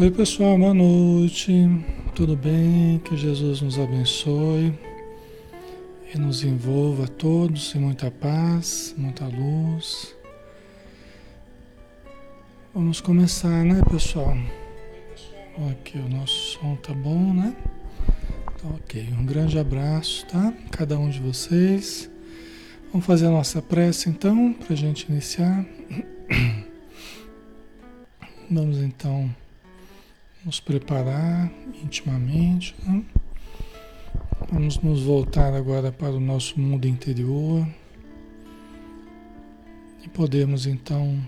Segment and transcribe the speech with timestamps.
[0.00, 1.52] Oi, pessoal, boa noite.
[2.14, 2.98] Tudo bem?
[3.00, 4.72] Que Jesus nos abençoe
[6.14, 10.16] e nos envolva a todos em muita paz, muita luz.
[12.72, 14.34] Vamos começar, né, pessoal?
[15.70, 17.54] Aqui o nosso som tá bom, né?
[18.62, 19.06] Tá ok.
[19.18, 20.50] Um grande abraço, tá?
[20.70, 22.10] Cada um de vocês.
[22.90, 25.62] Vamos fazer a nossa prece então, para a gente iniciar.
[28.50, 29.28] Vamos então
[30.44, 31.50] nos preparar
[31.82, 32.74] intimamente.
[32.86, 33.04] Né?
[34.50, 37.66] Vamos nos voltar agora para o nosso mundo interior
[40.02, 41.22] e podemos então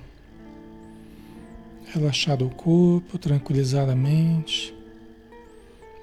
[1.93, 4.75] relaxar o corpo, tranquilizar a mente,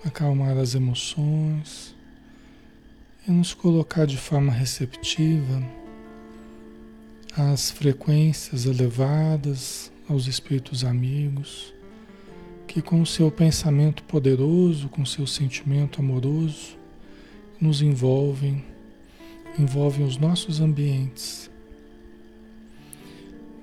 [0.06, 1.96] acalmar as emoções
[3.28, 5.64] e nos colocar de forma receptiva
[7.36, 11.74] às frequências elevadas, aos espíritos amigos
[12.69, 16.78] que com o seu pensamento poderoso, com seu sentimento amoroso,
[17.59, 18.63] nos envolvem,
[19.57, 21.50] envolvem os nossos ambientes,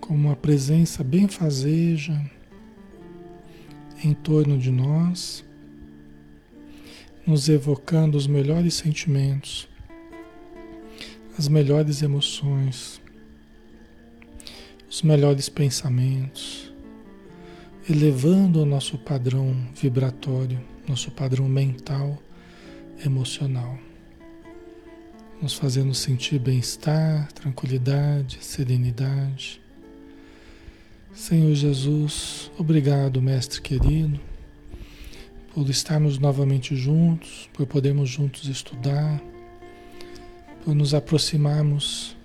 [0.00, 2.20] como uma presença benfazeja
[4.02, 5.44] em torno de nós,
[7.24, 9.68] nos evocando os melhores sentimentos,
[11.38, 13.00] as melhores emoções,
[14.90, 16.65] os melhores pensamentos
[17.88, 22.20] elevando o nosso padrão vibratório, nosso padrão mental,
[23.04, 23.78] emocional,
[25.40, 29.60] nos fazendo sentir bem-estar, tranquilidade, serenidade.
[31.14, 34.18] Senhor Jesus, obrigado, Mestre querido,
[35.54, 39.22] por estarmos novamente juntos, por podermos juntos estudar,
[40.64, 42.16] por nos aproximarmos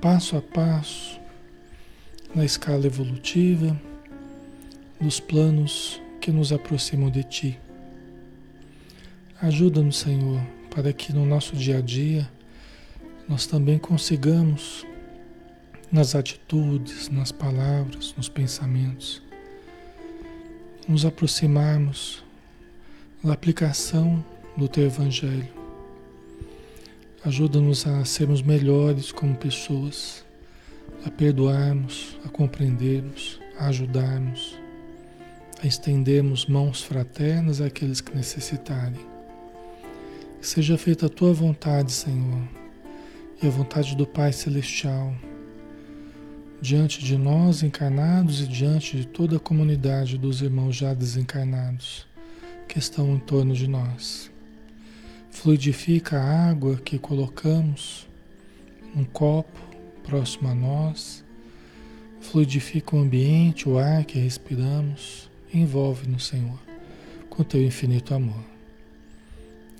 [0.00, 1.18] passo a passo
[2.32, 3.89] na escala evolutiva
[5.00, 7.58] dos planos que nos aproximam de Ti.
[9.40, 10.40] Ajuda-nos, Senhor,
[10.74, 12.30] para que no nosso dia a dia
[13.26, 14.84] nós também consigamos,
[15.90, 19.20] nas atitudes, nas palavras, nos pensamentos,
[20.86, 22.22] nos aproximarmos
[23.24, 24.24] da aplicação
[24.56, 25.48] do Teu Evangelho.
[27.24, 30.24] Ajuda-nos a sermos melhores como pessoas,
[31.04, 34.59] a perdoarmos, a compreendermos, a ajudarmos
[35.62, 39.00] a estendermos mãos fraternas àqueles que necessitarem.
[40.40, 42.48] Seja feita a tua vontade, Senhor,
[43.42, 45.14] e a vontade do Pai Celestial,
[46.62, 52.06] diante de nós encarnados e diante de toda a comunidade dos irmãos já desencarnados
[52.66, 54.30] que estão em torno de nós.
[55.30, 58.08] Fluidifica a água que colocamos
[58.94, 59.60] num copo
[60.04, 61.22] próximo a nós,
[62.20, 66.58] fluidifica o ambiente, o ar que respiramos Envolve no Senhor
[67.28, 68.44] com teu infinito amor.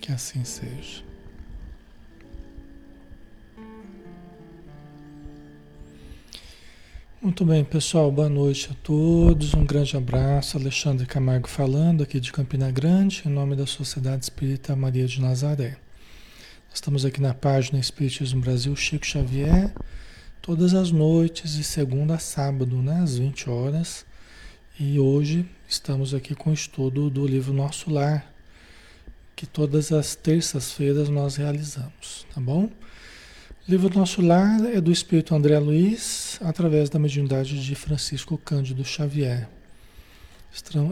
[0.01, 1.05] Que assim seja.
[7.23, 8.11] Muito bem, pessoal.
[8.11, 9.55] Boa noite a todos.
[9.55, 10.57] Um grande abraço.
[10.57, 15.77] Alexandre Camargo falando aqui de Campina Grande, em nome da Sociedade Espírita Maria de Nazaré.
[16.75, 19.73] Estamos aqui na página Espiritismo Brasil Chico Xavier,
[20.41, 24.07] todas as noites, de segunda a sábado, né, às 20 horas.
[24.79, 28.29] E hoje estamos aqui com o estudo do livro Nosso Lar,
[29.37, 32.65] que todas as terças-feiras nós realizamos, tá bom?
[32.65, 38.85] O livro Nosso Lar é do Espírito André Luiz, através da mediunidade de Francisco Cândido
[38.85, 39.49] Xavier.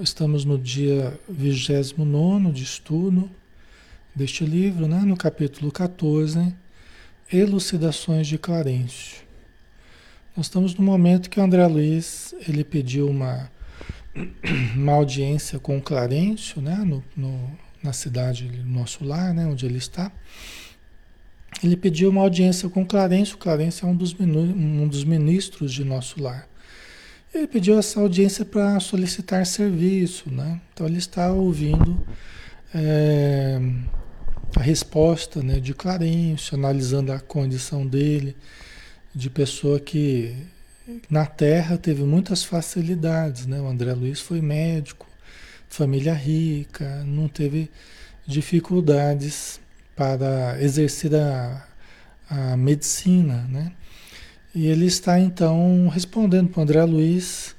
[0.01, 3.29] Estamos no dia 29 de estudo
[4.15, 5.01] deste livro, né?
[5.01, 6.55] no capítulo 14,
[7.33, 9.23] Elucidações de Clarencio.
[10.37, 13.51] Nós estamos no momento que o André Luiz ele pediu uma
[14.75, 17.51] uma audiência com o Clarencio, né, no, no,
[17.83, 20.11] na cidade, no nosso lar, né, onde ele está.
[21.63, 23.37] Ele pediu uma audiência com o Clarencio.
[23.37, 26.49] O Clarencio é um dos, um dos ministros de nosso lar.
[27.35, 30.61] Ele pediu essa audiência para solicitar serviço, né?
[30.73, 32.07] Então ele está ouvindo
[32.75, 33.61] é,
[34.57, 38.37] a resposta né, de Clarencio, analisando a condição dele
[39.15, 40.35] de pessoa que
[41.11, 43.61] na Terra teve muitas facilidades, né?
[43.61, 45.07] O André Luiz foi médico,
[45.69, 47.71] família rica, não teve
[48.27, 49.61] dificuldades
[49.95, 51.67] para exercer a,
[52.31, 53.73] a medicina, né?
[54.55, 57.55] E ele está então respondendo para o André Luiz,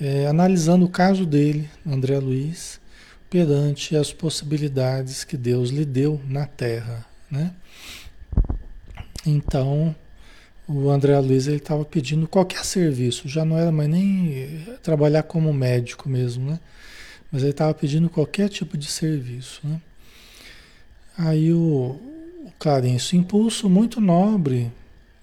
[0.00, 2.80] é, analisando o caso dele, André Luiz,
[3.28, 7.52] perante as possibilidades que Deus lhe deu na Terra, né?
[9.26, 9.94] Então,
[10.72, 15.52] o André Luiz ele estava pedindo qualquer serviço, já não era mais nem trabalhar como
[15.52, 16.60] médico mesmo, né?
[17.30, 19.80] Mas ele estava pedindo qualquer tipo de serviço, né?
[21.18, 21.98] Aí o,
[22.44, 24.70] o Clarencio, impulso muito nobre,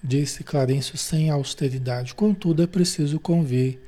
[0.04, 2.14] disse Clarencio sem austeridade.
[2.14, 3.80] Contudo, é preciso convir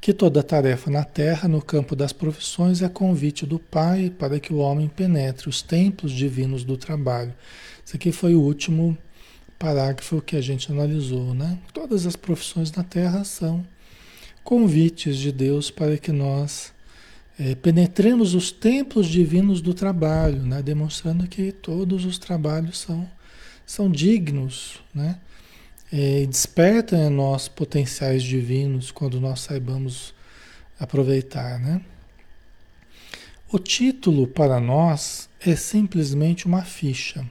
[0.00, 4.52] que toda tarefa na terra, no campo das profissões, é convite do Pai para que
[4.52, 7.34] o homem penetre os templos divinos do trabalho.
[7.84, 8.96] Isso aqui foi o último
[9.58, 11.58] parágrafo que a gente analisou, né?
[11.72, 13.66] Todas as profissões na Terra são
[14.44, 16.72] convites de Deus para que nós
[17.38, 20.62] é, penetremos os templos divinos do trabalho, né?
[20.62, 23.08] Demonstrando que todos os trabalhos são,
[23.64, 25.18] são dignos, né?
[25.92, 30.14] É, despertam em nós potenciais divinos quando nós saibamos
[30.78, 31.80] aproveitar, né?
[33.50, 37.24] O título para nós é simplesmente uma ficha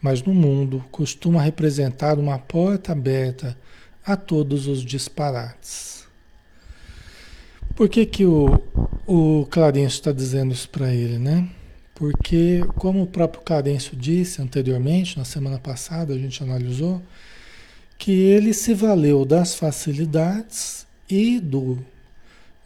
[0.00, 3.56] mas no mundo costuma representar uma porta aberta
[4.04, 6.06] a todos os disparates.
[7.74, 8.62] Por que, que o,
[9.06, 11.48] o Clarencio está dizendo isso para ele, né?
[11.94, 17.02] Porque, como o próprio Clarencio disse anteriormente, na semana passada a gente analisou,
[17.98, 21.78] que ele se valeu das facilidades e do,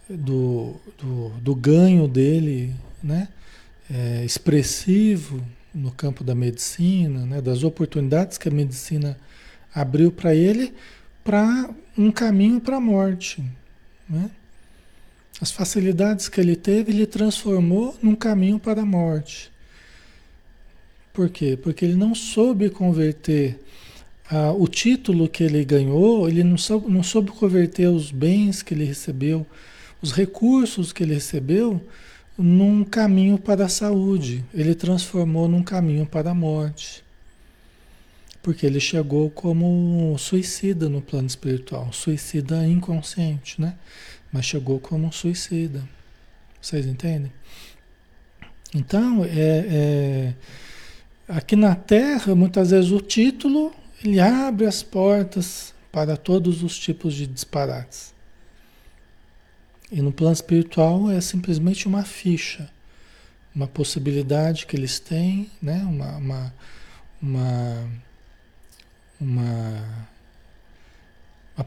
[0.09, 2.73] do, do, do ganho dele,
[3.03, 3.29] né?
[3.91, 9.19] É, expressivo, no campo da medicina, né, das oportunidades que a medicina
[9.75, 10.73] abriu para ele
[11.25, 13.43] para um caminho para a morte.
[14.09, 14.31] Né?
[15.41, 19.51] As facilidades que ele teve, ele transformou num caminho para a morte.
[21.13, 21.59] Por quê?
[21.61, 23.59] Porque ele não soube converter
[24.31, 28.75] ah, o título que ele ganhou, ele não soube, não soube converter os bens que
[28.75, 29.47] ele recebeu,
[30.01, 31.81] os recursos que ele recebeu
[32.37, 37.05] num caminho para a saúde, ele transformou num caminho para a morte.
[38.43, 43.75] Porque ele chegou como suicida no plano espiritual, suicida inconsciente, né?
[44.33, 45.83] Mas chegou como suicida.
[46.61, 47.33] Vocês entendem?
[48.75, 50.35] Então, é, é,
[51.29, 53.73] aqui na Terra, muitas vezes o título
[54.05, 58.14] ele abre as portas para todos os tipos de disparates.
[59.95, 62.69] E no plano espiritual é simplesmente uma ficha,
[63.55, 65.87] uma possibilidade que eles têm, né?
[65.89, 66.55] uma, uma,
[67.23, 67.91] uma,
[69.21, 70.09] uma,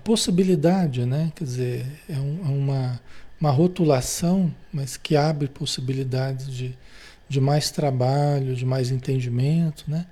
[0.04, 1.32] possibilidade, né?
[1.34, 3.02] quer dizer, é, um, é uma,
[3.40, 6.78] uma rotulação, mas que abre possibilidades de,
[7.30, 10.06] de mais trabalho, de mais entendimento, né?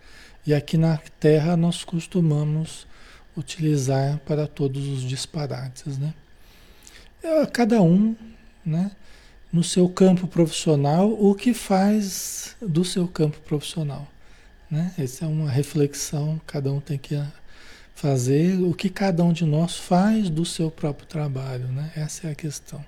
[0.47, 2.87] E aqui na Terra nós costumamos
[3.35, 6.13] utilizar para todos os disparates, né?
[7.25, 8.15] É, cada um,
[8.63, 8.91] né,
[9.51, 14.07] no seu campo profissional, o que faz do seu campo profissional.
[14.69, 14.93] Né?
[14.95, 17.19] Essa é uma reflexão, cada um tem que
[17.95, 21.67] fazer o que cada um de nós faz do seu próprio trabalho.
[21.69, 21.91] Né?
[21.95, 22.85] Essa é a questão.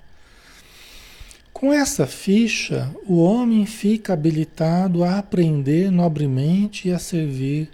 [1.52, 7.68] Com essa ficha, o homem fica habilitado a aprender nobremente e a servir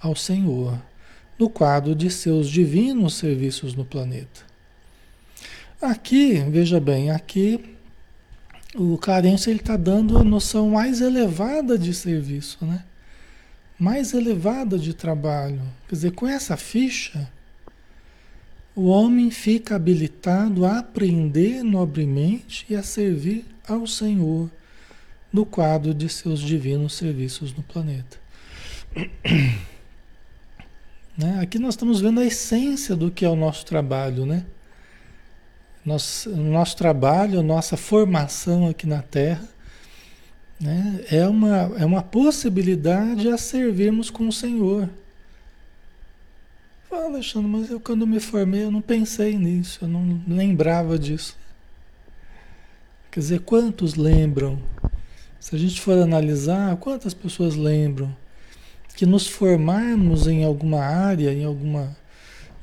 [0.00, 0.82] ao Senhor,
[1.38, 4.47] no quadro de seus divinos serviços no planeta.
[5.80, 7.76] Aqui, veja bem, aqui
[8.74, 12.84] o carência está dando a noção mais elevada de serviço, né?
[13.78, 15.62] Mais elevada de trabalho.
[15.86, 17.30] Quer dizer, com essa ficha,
[18.74, 24.50] o homem fica habilitado a aprender nobremente e a servir ao Senhor
[25.32, 28.18] no quadro de seus divinos serviços no planeta.
[31.16, 31.38] né?
[31.40, 34.44] Aqui nós estamos vendo a essência do que é o nosso trabalho, né?
[35.88, 39.48] Nosso, nosso trabalho, nossa formação aqui na Terra,
[40.60, 44.90] né, é, uma, é uma possibilidade a servirmos com o Senhor.
[46.90, 51.38] Fala, Alexandre, mas eu quando me formei eu não pensei nisso, eu não lembrava disso.
[53.10, 54.58] Quer dizer, quantos lembram?
[55.40, 58.14] Se a gente for analisar, quantas pessoas lembram
[58.94, 61.96] que nos formarmos em alguma área, em alguma,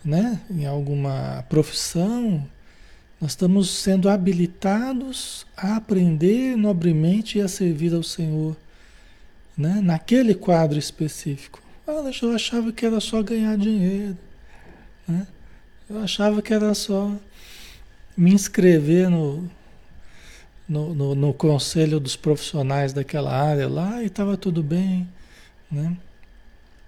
[0.03, 2.47] né, em alguma profissão,
[3.19, 8.55] nós estamos sendo habilitados a aprender nobremente e a servir ao Senhor,
[9.57, 9.79] né?
[9.81, 11.61] naquele quadro específico.
[11.87, 14.17] Ah, eu achava que era só ganhar dinheiro.
[15.07, 15.25] Né?
[15.89, 17.11] Eu achava que era só
[18.17, 19.49] me inscrever no,
[20.67, 25.07] no, no, no conselho dos profissionais daquela área lá e estava tudo bem.
[25.71, 25.95] Né?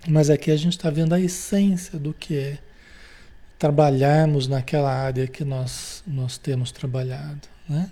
[0.08, 2.58] Mas aqui a gente está vendo a essência do que é
[3.58, 7.48] trabalharmos naquela área que nós, nós temos trabalhado.
[7.68, 7.92] Né?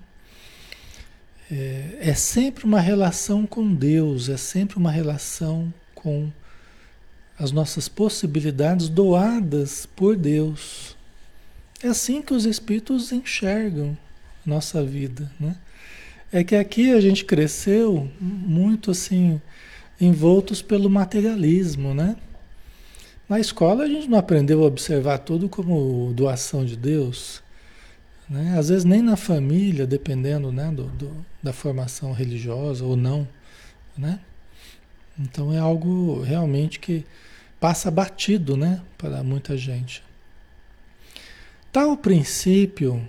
[1.52, 6.32] É, é sempre uma relação com Deus, é sempre uma relação com
[7.38, 10.96] as nossas possibilidades doadas por Deus.
[11.84, 13.98] É assim que os espíritos enxergam
[14.46, 15.56] nossa vida, né?
[16.32, 19.42] É que aqui a gente cresceu muito assim
[20.00, 22.16] envoltos pelo materialismo, né?
[23.28, 27.42] Na escola a gente não aprendeu a observar tudo como doação de Deus,
[28.30, 28.56] né?
[28.58, 33.28] Às vezes nem na família, dependendo, né, do, do da formação religiosa ou não,
[33.98, 34.20] né?
[35.18, 37.06] Então é algo realmente que
[37.60, 40.04] passa batido, né, para muita gente.
[41.72, 43.08] Tal princípio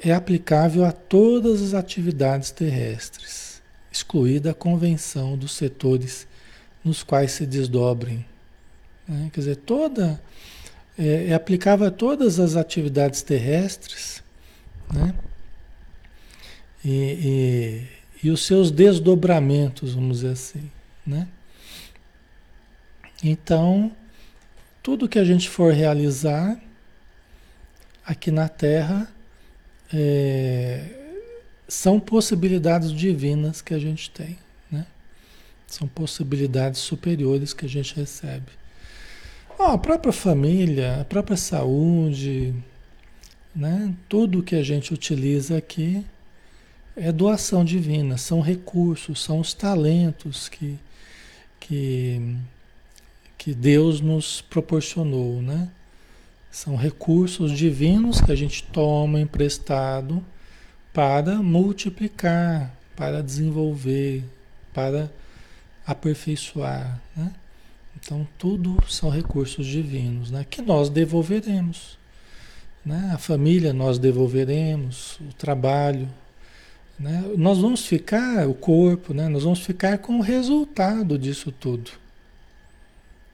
[0.00, 6.26] é aplicável a todas as atividades terrestres, excluída a convenção dos setores
[6.84, 8.24] nos quais se desdobrem.
[9.08, 9.30] Né?
[9.32, 10.20] Quer dizer, toda
[10.98, 14.22] é, é, aplicável a todas as atividades terrestres,
[14.92, 15.14] né?
[16.84, 17.86] E,
[18.22, 20.70] e, e os seus desdobramentos, vamos dizer assim,
[21.06, 21.28] né?
[23.22, 23.92] Então,
[24.82, 26.60] tudo que a gente for realizar
[28.04, 29.08] aqui na Terra
[29.92, 30.84] é,
[31.68, 34.36] são possibilidades divinas que a gente tem,
[34.70, 34.84] né?
[35.66, 38.57] São possibilidades superiores que a gente recebe.
[39.60, 42.54] Oh, a própria família, a própria saúde,
[43.52, 43.92] né?
[44.08, 46.06] Tudo que a gente utiliza aqui
[46.94, 50.78] é doação divina, são recursos, são os talentos que,
[51.58, 52.36] que,
[53.36, 55.68] que Deus nos proporcionou, né?
[56.52, 60.24] São recursos divinos que a gente toma emprestado
[60.92, 64.22] para multiplicar, para desenvolver,
[64.72, 65.10] para
[65.84, 67.02] aperfeiçoar.
[67.16, 67.32] Né?
[68.08, 70.46] Então, tudo são recursos divinos né?
[70.48, 71.98] que nós devolveremos.
[72.82, 73.10] Né?
[73.12, 76.08] A família nós devolveremos, o trabalho.
[76.98, 77.22] Né?
[77.36, 79.28] Nós vamos ficar, o corpo, né?
[79.28, 81.90] nós vamos ficar com o resultado disso tudo.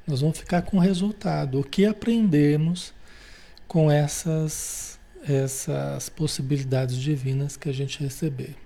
[0.09, 2.93] Nós vamos ficar com o resultado, o que aprendemos
[3.69, 8.57] com essas, essas possibilidades divinas que a gente receber.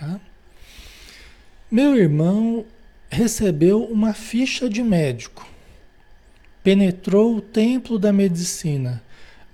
[0.00, 0.18] Tá?
[1.70, 2.64] Meu irmão
[3.14, 5.48] recebeu uma ficha de médico,
[6.62, 9.02] penetrou o templo da medicina,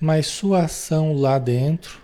[0.00, 2.00] mas sua ação lá dentro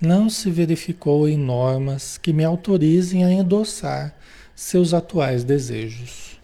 [0.00, 4.14] não se verificou em normas que me autorizem a endossar
[4.54, 6.38] seus atuais desejos.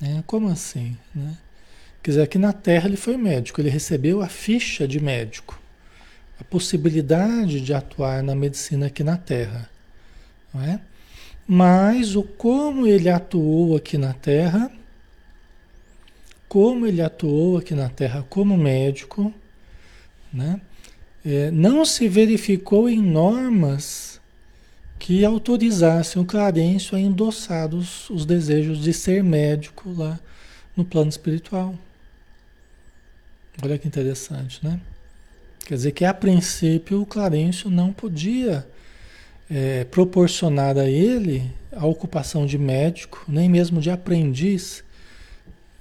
[0.00, 0.96] É, como assim?
[1.14, 1.36] Né?
[2.02, 5.60] Quer dizer, aqui na Terra ele foi médico, ele recebeu a ficha de médico,
[6.40, 9.70] a possibilidade de atuar na medicina aqui na Terra.
[10.52, 10.80] Não é?
[11.46, 14.70] Mas o como ele atuou aqui na Terra,
[16.48, 19.32] como ele atuou aqui na Terra como médico,
[20.32, 20.60] né?
[21.24, 24.20] É, não se verificou em normas
[24.98, 30.18] que autorizassem o Clarencio a endossar os, os desejos de ser médico lá
[30.76, 31.74] no plano espiritual.
[33.62, 34.80] Olha que interessante, né?
[35.64, 38.66] Quer dizer que a princípio o Clarencio não podia
[39.52, 44.82] é, proporcionar a ele a ocupação de médico, nem mesmo de aprendiz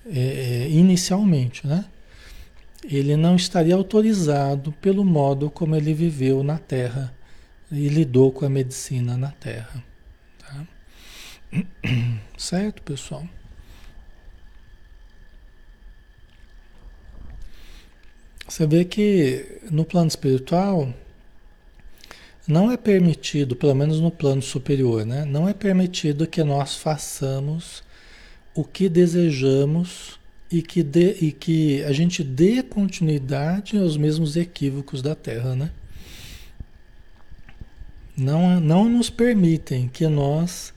[0.05, 1.85] é, é, inicialmente, né?
[2.83, 7.13] Ele não estaria autorizado pelo modo como ele viveu na Terra
[7.71, 9.83] e lidou com a medicina na Terra.
[10.39, 10.67] Tá?
[12.35, 13.23] Certo, pessoal?
[18.47, 20.91] Você vê que no plano espiritual
[22.51, 25.23] não é permitido, pelo menos no plano superior, né?
[25.23, 27.81] Não é permitido que nós façamos
[28.53, 30.19] o que desejamos
[30.51, 35.71] e que, dê, e que a gente dê continuidade aos mesmos equívocos da Terra, né?
[38.17, 40.73] Não, não nos permitem que nós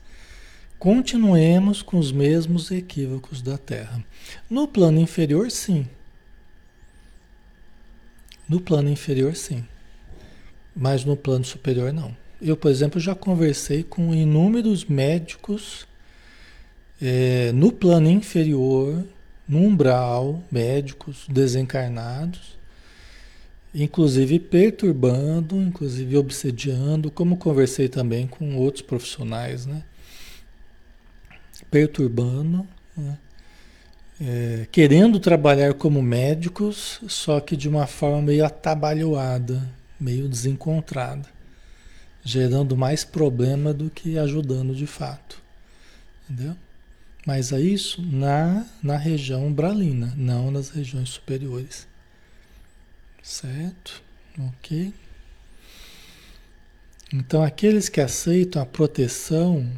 [0.79, 4.01] continuemos com os mesmos equívocos da Terra.
[4.49, 5.85] No plano inferior, sim.
[8.47, 9.65] No plano inferior, sim.
[10.75, 12.15] Mas no plano superior, não.
[12.41, 15.87] Eu, por exemplo, já conversei com inúmeros médicos
[17.01, 19.03] é, no plano inferior,
[19.47, 22.57] no umbral, médicos desencarnados,
[23.73, 29.83] inclusive perturbando, inclusive obsediando, como conversei também com outros profissionais, né?
[31.69, 33.17] Perturbando, né?
[34.19, 39.61] é, querendo trabalhar como médicos, só que de uma forma meio atabalhoada,
[39.99, 41.27] meio desencontrada,
[42.23, 45.41] gerando mais problema do que ajudando de fato.
[46.29, 46.55] Entendeu?
[47.25, 51.87] Mas é isso na, na região umbralina, não nas regiões superiores.
[53.23, 54.03] Certo?
[54.37, 54.93] Ok?
[57.13, 59.71] Então, aqueles que aceitam a proteção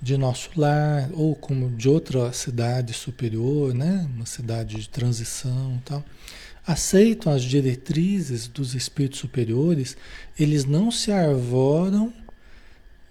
[0.00, 4.08] de nosso lar ou como de outra cidade superior, né?
[4.14, 6.04] Uma cidade de transição, tal.
[6.70, 9.96] Aceitam as diretrizes dos espíritos superiores,
[10.38, 12.14] eles não se arvoram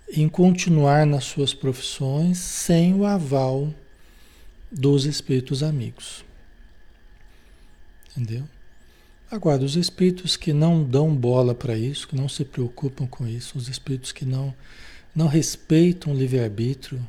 [0.09, 3.73] em continuar nas suas profissões sem o aval
[4.71, 6.23] dos espíritos amigos.
[8.15, 8.47] Entendeu?
[9.29, 13.57] Agora, os espíritos que não dão bola para isso, que não se preocupam com isso,
[13.57, 14.55] os espíritos que não,
[15.13, 17.05] não respeitam o livre-arbítrio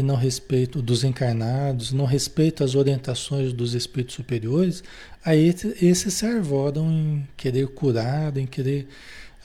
[0.00, 4.82] e não respeitam dos encarnados, não respeitam as orientações dos espíritos superiores,
[5.24, 8.88] aí esses se arvodam em querer curar, em querer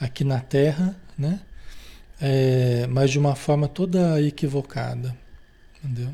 [0.00, 1.40] aqui na Terra, né?
[2.20, 5.16] É, mas de uma forma toda equivocada,
[5.82, 6.12] entendeu?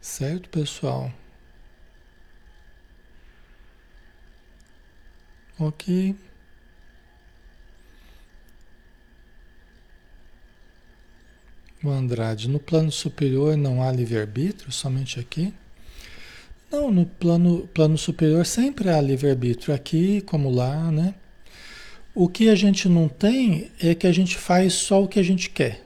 [0.00, 1.12] Certo, pessoal?
[5.58, 6.14] Ok.
[11.82, 15.52] O Andrade, no plano superior não há livre-arbítrio, somente aqui?
[16.70, 21.14] Não, no plano, plano superior sempre há livre-arbítrio, aqui como lá, né?
[22.14, 25.22] O que a gente não tem é que a gente faz só o que a
[25.22, 25.84] gente quer.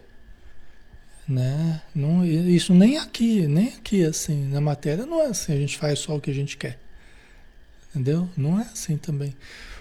[1.26, 1.80] Né?
[1.94, 5.98] Não, isso nem aqui, nem aqui assim, na matéria não é assim, a gente faz
[5.98, 6.78] só o que a gente quer.
[7.96, 8.28] Entendeu?
[8.36, 9.34] Não é assim também.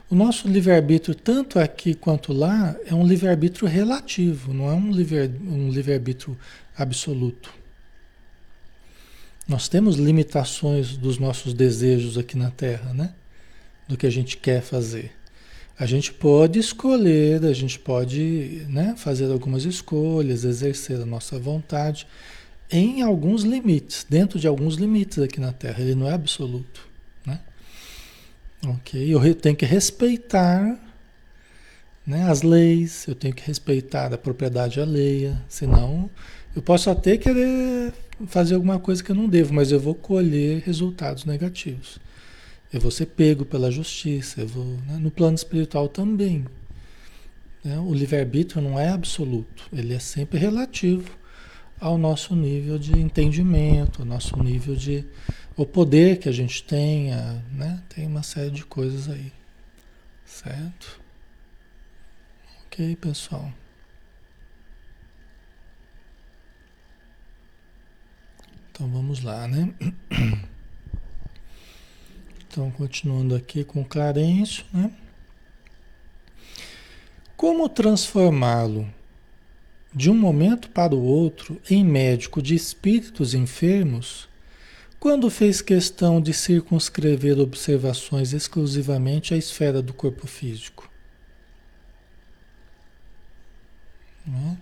[0.10, 5.51] O nosso livre-arbítrio, tanto aqui quanto lá, é um livre-arbítrio relativo, não é um livre-arbítrio
[5.51, 6.01] um livre
[6.78, 7.54] absoluto.
[9.45, 13.13] Nós temos limitações dos nossos desejos aqui na Terra, né?
[13.86, 15.12] Do que a gente quer fazer.
[15.78, 22.08] A gente pode escolher, a gente pode né, fazer algumas escolhas, exercer a nossa vontade
[22.71, 25.82] em alguns limites, dentro de alguns limites aqui na Terra.
[25.82, 26.94] Ele não é absoluto.
[28.65, 29.13] Ok?
[29.13, 30.80] Eu tenho que respeitar
[32.06, 36.10] né, as leis, eu tenho que respeitar a propriedade alheia, senão
[36.56, 37.93] eu posso até querer
[38.28, 41.99] fazer alguma coisa que eu não devo, mas eu vou colher resultados negativos.
[42.71, 44.97] Eu vou ser pego pela justiça, eu vou, né?
[44.99, 46.45] no plano espiritual também.
[47.63, 47.80] Né?
[47.80, 51.10] O livre-arbítrio não é absoluto, ele é sempre relativo
[51.80, 55.06] ao nosso nível de entendimento, ao nosso nível de.
[55.56, 57.82] O poder que a gente tenha, né?
[57.89, 59.32] Tem uma série de coisas aí.
[60.26, 61.00] Certo?
[62.65, 63.52] Ok, pessoal.
[68.72, 69.74] Então vamos lá, né?
[72.48, 74.89] Então, continuando aqui com Clarencio, né?
[77.36, 78.89] Como transformá-lo
[79.94, 84.30] de um momento para o outro em médico de espíritos enfermos,
[85.06, 90.89] quando fez questão de circunscrever observações exclusivamente à esfera do corpo físico?
[94.26, 94.58] Né?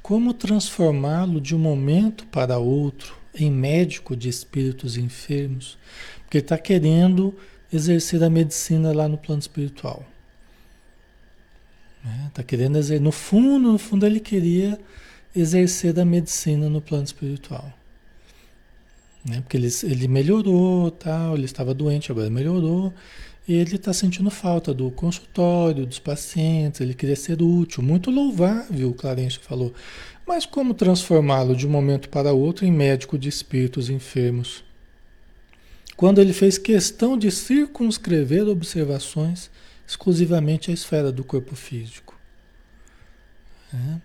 [0.00, 5.76] Como transformá-lo de um momento para outro em médico de espíritos enfermos?
[6.20, 7.36] Porque está querendo
[7.72, 10.06] exercer a medicina lá no plano espiritual.
[12.28, 12.46] Está né?
[12.46, 13.00] Querendo exercer.
[13.00, 14.78] No fundo, no fundo, ele queria
[15.34, 17.79] exercer a medicina no plano espiritual.
[19.24, 19.40] Né?
[19.40, 22.92] Porque ele, ele melhorou, tal, ele estava doente, agora melhorou.
[23.46, 27.82] E ele está sentindo falta do consultório, dos pacientes, ele queria ser útil.
[27.82, 29.72] Muito louvável, o Clarence falou.
[30.26, 34.62] Mas como transformá-lo de um momento para outro em médico de espíritos enfermos?
[36.00, 39.50] quando ele fez questão de circunscrever observações
[39.86, 42.18] exclusivamente à esfera do corpo físico.
[43.74, 44.00] É.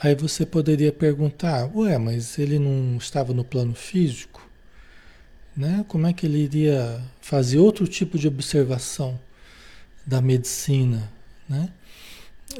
[0.00, 4.46] Aí você poderia perguntar, ué, mas ele não estava no plano físico?
[5.56, 5.84] Né?
[5.88, 9.18] Como é que ele iria fazer outro tipo de observação
[10.04, 11.10] da medicina?
[11.48, 11.70] Né?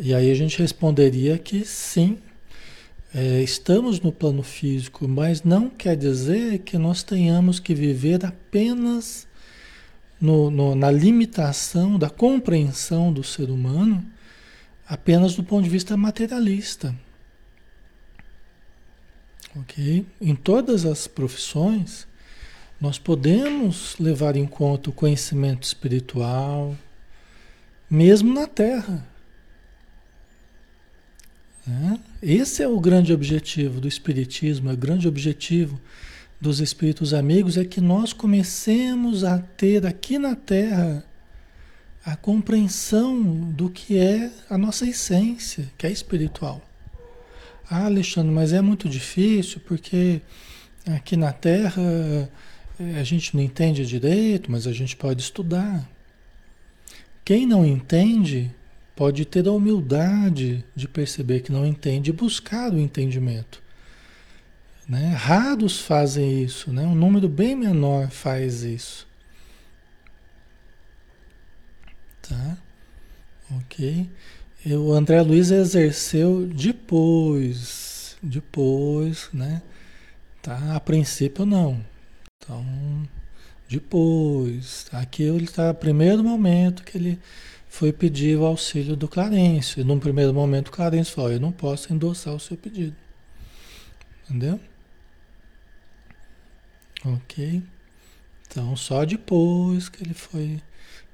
[0.01, 2.19] E aí a gente responderia que sim,
[3.15, 9.27] é, estamos no plano físico, mas não quer dizer que nós tenhamos que viver apenas
[10.19, 14.03] no, no, na limitação da compreensão do ser humano,
[14.89, 16.95] apenas do ponto de vista materialista.
[19.55, 20.07] Ok?
[20.21, 22.07] Em todas as profissões,
[22.81, 26.77] nós podemos levar em conta o conhecimento espiritual,
[27.89, 29.07] mesmo na Terra.
[31.67, 32.01] Né?
[32.23, 35.81] Esse é o grande objetivo do Espiritismo, é o grande objetivo
[36.41, 41.05] dos Espíritos Amigos é que nós comecemos a ter aqui na Terra
[42.05, 46.63] a compreensão do que é a nossa essência, que é espiritual.
[47.69, 50.21] Ah, Alexandre, mas é muito difícil porque
[50.87, 51.83] aqui na Terra
[52.79, 55.89] eh, a gente não entende direito, mas a gente pode estudar.
[57.25, 58.55] Quem não entende
[58.95, 63.61] pode ter a humildade de perceber que não entende e buscar o entendimento.
[64.89, 65.13] Né?
[65.15, 66.83] Raros fazem isso, né?
[66.83, 69.09] um número bem menor faz isso.
[72.23, 72.57] Tá?
[73.57, 74.09] Ok?
[74.75, 79.63] O André Luiz exerceu depois, depois, né?
[80.43, 80.75] Tá?
[80.75, 81.85] A princípio não.
[82.37, 82.65] Então,
[83.69, 87.21] depois, aqui ele está, primeiro momento que ele
[87.69, 89.81] foi pedir o auxílio do Clarence.
[89.81, 92.97] E num primeiro momento o Clarence falou, eu não posso endossar o seu pedido.
[94.25, 94.59] Entendeu?
[97.05, 97.63] Ok?
[98.49, 100.61] Então, só depois que ele foi.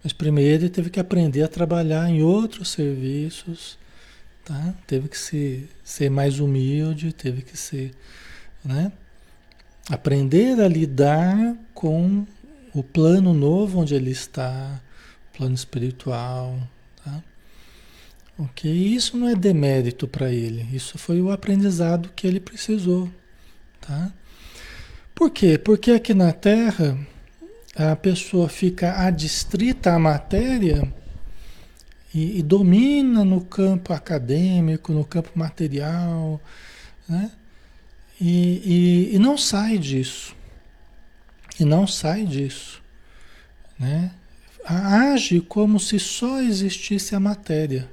[0.03, 3.79] Mas primeiro ele teve que aprender a trabalhar em outros serviços,
[4.45, 4.75] tá?
[4.87, 7.93] Teve que ser, ser mais humilde, teve que ser,
[8.65, 8.91] né?
[9.89, 12.27] Aprender a lidar com
[12.75, 14.81] o plano novo onde ele está,
[15.37, 16.59] plano espiritual,
[17.05, 17.23] tá?
[18.39, 18.71] Ok?
[18.71, 23.09] Isso não é demérito para ele, isso foi o aprendizado que ele precisou,
[23.81, 24.13] tá?
[25.15, 25.59] Por quê?
[25.59, 26.99] Porque aqui na Terra
[27.75, 30.93] a pessoa fica adstrita à matéria
[32.15, 36.41] e, e domina no campo acadêmico, no campo material,
[37.09, 37.31] né?
[38.21, 40.37] E, e, e, não sai disso.
[41.59, 42.81] E não sai disso.
[43.77, 44.13] Né?
[44.65, 47.91] Age como se só existisse a matéria.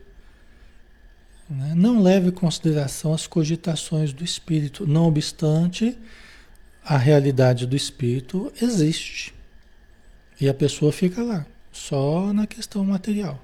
[1.49, 1.73] Né?
[1.75, 4.85] Não leve em consideração as cogitações do espírito.
[4.85, 5.97] Não obstante,
[6.83, 9.33] a realidade do espírito existe.
[10.39, 13.43] E a pessoa fica lá, só na questão material.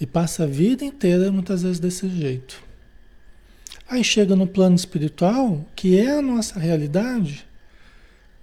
[0.00, 2.62] E passa a vida inteira, muitas vezes, desse jeito.
[3.88, 7.46] Aí chega no plano espiritual, que é a nossa realidade,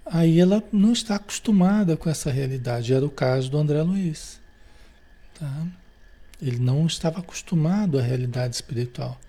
[0.04, 2.92] aí ela não está acostumada com essa realidade.
[2.92, 4.40] Era o caso do André Luiz.
[5.38, 5.66] Tá?
[6.40, 9.20] Ele não estava acostumado à realidade espiritual.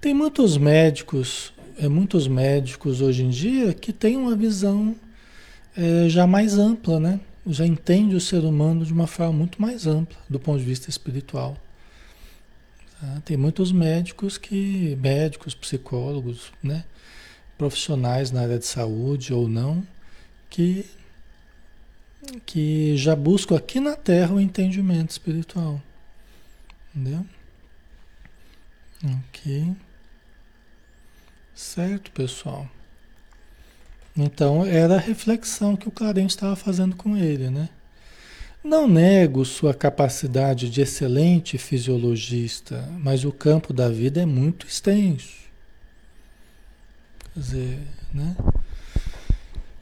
[0.00, 4.96] Tem muitos médicos é, muitos médicos hoje em dia que têm uma visão
[5.76, 7.20] é, já mais ampla, né?
[7.46, 10.90] Já entende o ser humano de uma forma muito mais ampla do ponto de vista
[10.90, 11.56] espiritual.
[13.00, 13.22] Tá?
[13.24, 16.84] Tem muitos médicos que, médicos, psicólogos, né?
[17.56, 19.86] Profissionais na área de saúde ou não,
[20.50, 20.84] que,
[22.44, 25.80] que já buscam aqui na Terra o entendimento espiritual.
[26.94, 27.24] Entendeu?
[29.04, 29.74] Ok.
[31.54, 32.68] Certo, pessoal?
[34.16, 37.68] Então, era a reflexão que o Clarence estava fazendo com ele, né?
[38.64, 45.46] Não nego sua capacidade de excelente fisiologista, mas o campo da vida é muito extenso.
[47.32, 47.78] Quer dizer,
[48.12, 48.36] né?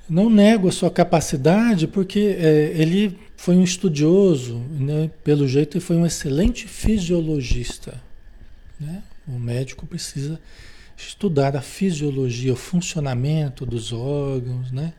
[0.08, 5.10] Não nego a sua capacidade porque é, ele foi um estudioso, né?
[5.22, 8.02] pelo jeito ele foi um excelente fisiologista.
[8.78, 9.02] Né?
[9.26, 10.38] O médico precisa
[10.96, 14.92] estudar a fisiologia, o funcionamento dos órgãos, né?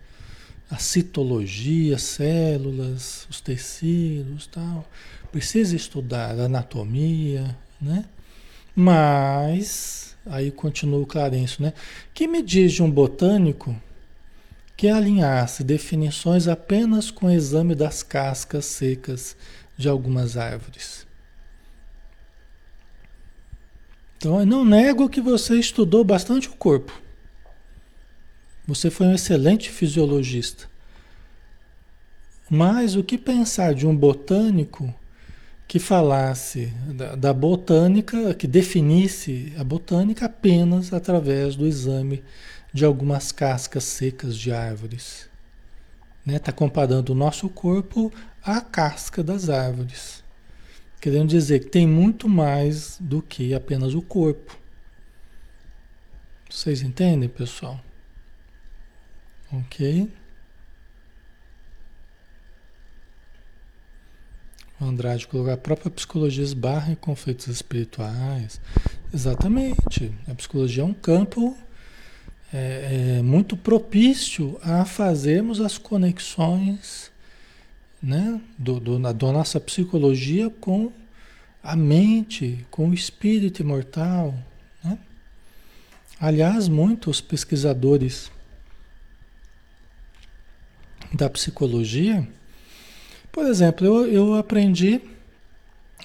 [0.70, 4.90] A citologia, células, os tecidos, tal.
[5.32, 8.06] Precisa estudar a anatomia, né?
[8.76, 11.74] Mas aí continua o Clarencio, né?
[12.14, 13.76] Que me diz de um botânico
[14.76, 19.36] que alinhasse definições apenas com o exame das cascas secas
[19.78, 21.06] de algumas árvores?
[24.26, 27.00] Então, não nego que você estudou bastante o corpo.
[28.66, 30.68] Você foi um excelente fisiologista.
[32.50, 34.92] Mas o que pensar de um botânico
[35.68, 42.24] que falasse da, da, botânica, que definisse a botânica apenas através do exame
[42.74, 45.30] de algumas cascas secas de árvores?
[46.22, 46.40] Está né?
[46.40, 48.12] Tá comparando o nosso corpo
[48.44, 50.25] à casca das árvores.
[51.00, 54.58] Querendo dizer que tem muito mais do que apenas o corpo.
[56.50, 57.80] Vocês entendem, pessoal?
[59.52, 60.12] Ok?
[64.80, 68.60] O Andrade colocou a própria psicologia esbarra em conflitos espirituais.
[69.14, 70.14] Exatamente.
[70.28, 71.58] A psicologia é um campo
[72.54, 77.12] é, é muito propício a fazermos as conexões
[78.06, 80.92] né, do, do, da nossa psicologia com
[81.64, 84.32] a mente, com o espírito imortal.
[84.84, 85.00] Né?
[86.20, 88.32] Aliás, muitos pesquisadores
[91.12, 92.28] da psicologia,
[93.32, 95.02] por exemplo, eu, eu aprendi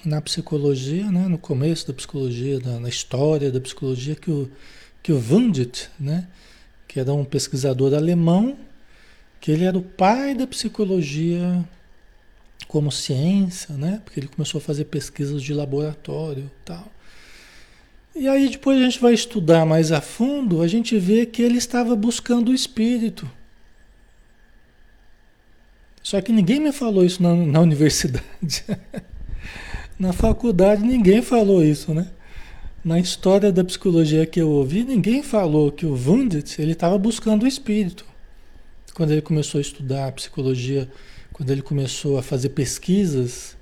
[0.02, 4.50] na psicologia, né, no começo da psicologia, na, na história da psicologia, que o,
[5.02, 6.26] que o Wundt, né,
[6.88, 8.56] que era um pesquisador alemão,
[9.38, 11.62] que ele era o pai da psicologia
[12.66, 14.00] como ciência, né?
[14.04, 16.86] Porque ele começou a fazer pesquisas de laboratório, tal.
[18.14, 21.58] E aí depois a gente vai estudar mais a fundo, a gente vê que ele
[21.58, 23.30] estava buscando o espírito.
[26.02, 28.64] Só que ninguém me falou isso na, na universidade.
[29.98, 32.10] na faculdade ninguém falou isso, né?
[32.82, 37.42] Na história da psicologia que eu ouvi, ninguém falou que o Wundt ele estava buscando
[37.42, 38.06] o espírito.
[38.94, 40.90] Quando ele começou a estudar psicologia,
[41.40, 43.56] quando ele começou a fazer pesquisas,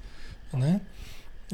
[0.53, 0.81] né?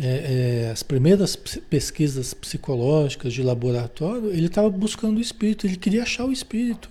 [0.00, 6.02] É, é, as primeiras pesquisas psicológicas de laboratório, ele estava buscando o espírito, ele queria
[6.02, 6.88] achar o espírito.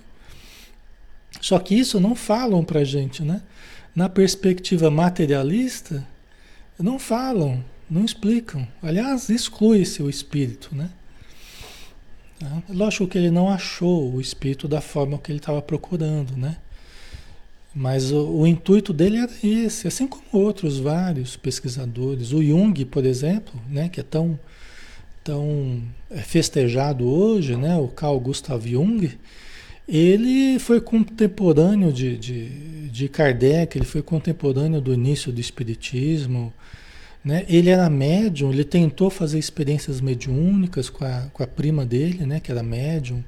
[1.40, 3.42] Só que isso não falam para gente, né?
[3.92, 6.06] Na perspectiva materialista,
[6.78, 8.64] não falam, não explicam.
[8.80, 10.90] Aliás, exclui-se o espírito, né?
[12.38, 12.62] Tá?
[12.68, 16.56] Lógico que ele não achou o espírito da forma que ele estava procurando, né?
[17.74, 22.32] Mas o, o, intuito dele era esse, assim como outros vários pesquisadores.
[22.32, 24.38] O Jung, por exemplo, né, que é tão,
[25.24, 29.10] tão é, festejado hoje, né, o Carl Gustav Jung,
[29.88, 36.52] ele foi contemporâneo de, de, de Kardec, ele foi contemporâneo do início do Espiritismo.
[37.24, 37.44] Né?
[37.48, 42.38] Ele era médium, ele tentou fazer experiências mediúnicas com a, com a prima dele, né,
[42.38, 43.22] que era médium.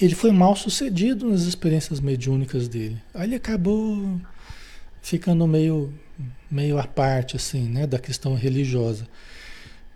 [0.00, 2.96] Ele foi mal sucedido nas experiências mediúnicas dele.
[3.12, 4.20] Aí ele acabou
[5.02, 5.92] ficando meio,
[6.50, 9.06] meio à parte assim, né, da questão religiosa.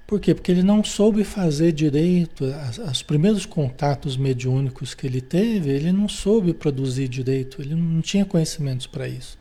[0.06, 0.34] Por quê?
[0.34, 2.44] Porque ele não soube fazer direito,
[2.90, 8.24] os primeiros contatos mediúnicos que ele teve, ele não soube produzir direito, ele não tinha
[8.24, 9.38] conhecimentos para isso.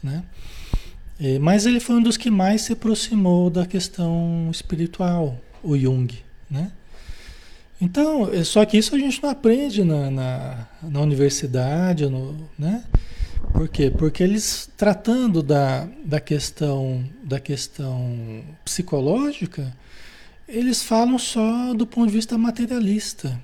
[0.00, 0.22] Né?
[1.18, 6.14] É, mas ele foi um dos que mais se aproximou da questão espiritual, o Jung.
[6.48, 6.70] Né?
[7.80, 12.84] Então, é, só que isso a gente não aprende na, na, na universidade, no, né?
[13.52, 13.90] Por quê?
[13.90, 19.74] Porque eles tratando da, da questão da questão psicológica,
[20.48, 23.40] eles falam só do ponto de vista materialista.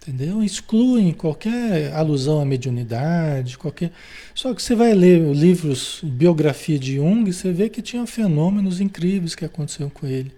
[0.00, 0.42] Entendeu?
[0.42, 3.92] Excluem qualquer alusão à mediunidade, qualquer.
[4.34, 9.34] Só que você vai ler livros, biografia de Jung, você vê que tinha fenômenos incríveis
[9.34, 10.32] que aconteceram com ele.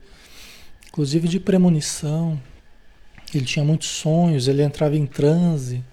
[0.89, 2.41] Inclusive de premonição.
[3.35, 5.85] Ele tinha muitos sonhos, ele entrava em transe.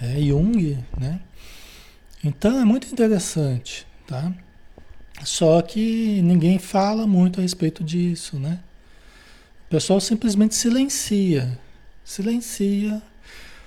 [0.00, 1.20] É, Jung, né?
[2.24, 4.32] Então é muito interessante, tá?
[5.24, 8.60] Só que ninguém fala muito a respeito disso, né?
[9.66, 11.58] O pessoal simplesmente silencia,
[12.04, 13.02] silencia.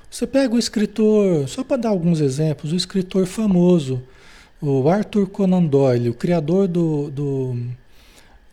[0.10, 4.04] Você pega o escritor, só para dar alguns exemplos, o escritor famoso,
[4.62, 7.58] o Arthur Conan Doyle, o criador do, do,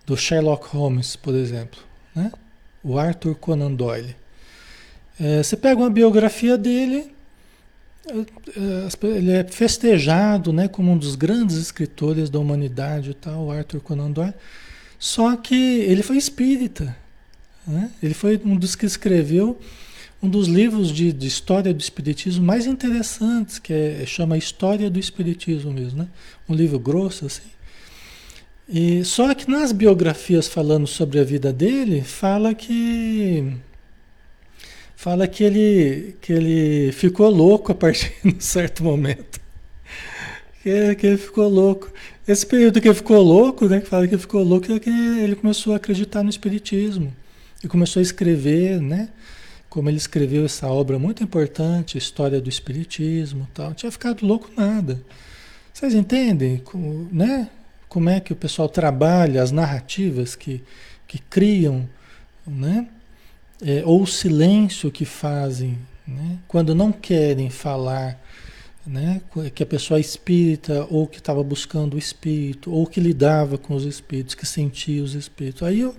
[0.07, 1.81] do Sherlock Holmes, por exemplo,
[2.15, 2.33] né?
[2.83, 4.17] O Arthur Conan Doyle.
[5.21, 7.13] É, você pega uma biografia dele,
[9.03, 14.35] ele é festejado né, como um dos grandes escritores da humanidade, tal, Arthur Conan Doyle.
[14.99, 16.97] Só que ele foi espírita.
[17.67, 17.91] Né?
[18.03, 19.61] Ele foi um dos que escreveu
[20.23, 24.99] um dos livros de, de história do espiritismo mais interessantes, que é, chama História do
[24.99, 26.09] Espiritismo mesmo, né?
[26.47, 27.49] Um livro grosso assim.
[28.69, 33.57] E só que nas biografias falando sobre a vida dele, fala que
[35.01, 39.41] fala que ele, que ele ficou louco a partir de um certo momento.
[40.63, 41.91] Que, que ele ficou louco.
[42.29, 44.91] Esse período que ele ficou louco, né, que fala que ele ficou louco, é que
[44.91, 47.15] ele começou a acreditar no Espiritismo.
[47.65, 49.09] E começou a escrever, né?
[49.71, 53.69] Como ele escreveu essa obra muito importante, História do Espiritismo tal.
[53.69, 55.01] Não tinha ficado louco nada.
[55.73, 57.49] Vocês entendem como, né?
[57.89, 60.63] como é que o pessoal trabalha as narrativas que,
[61.09, 61.89] que criam,
[62.47, 62.87] né?
[63.63, 66.39] É, ou o silêncio que fazem, né?
[66.49, 68.19] quando não querem falar,
[68.87, 69.21] né?
[69.55, 73.75] que a pessoa é espírita, ou que estava buscando o espírito, ou que lidava com
[73.75, 75.63] os espíritos, que sentia os espíritos.
[75.63, 75.95] Aí, eu,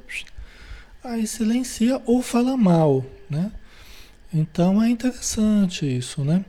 [1.04, 3.06] aí silencia ou fala mal.
[3.30, 3.52] Né?
[4.34, 6.44] Então é interessante isso, né?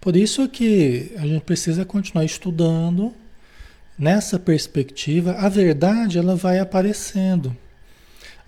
[0.00, 3.14] Por isso que a gente precisa continuar estudando
[3.98, 5.32] nessa perspectiva.
[5.32, 7.56] A verdade ela vai aparecendo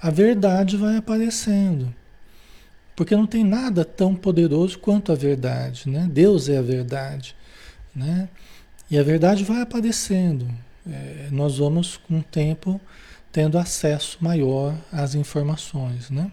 [0.07, 1.93] a verdade vai aparecendo.
[2.95, 6.09] Porque não tem nada tão poderoso quanto a verdade, né?
[6.09, 7.35] Deus é a verdade,
[7.93, 8.29] né?
[8.89, 10.49] E a verdade vai aparecendo.
[10.89, 12.81] É, nós vamos, com o tempo,
[13.33, 16.31] tendo acesso maior às informações, né?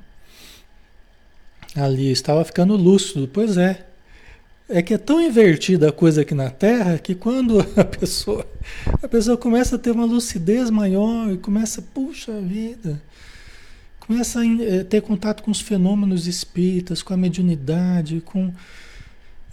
[1.75, 3.87] Ali estava ficando lúcido, pois é.
[4.69, 8.47] É que é tão invertida a coisa aqui na Terra que quando a pessoa,
[9.01, 13.01] a pessoa começa a ter uma lucidez maior e começa, puxa vida,
[14.05, 18.53] Começa a eh, ter contato com os fenômenos espíritas, com a mediunidade, com.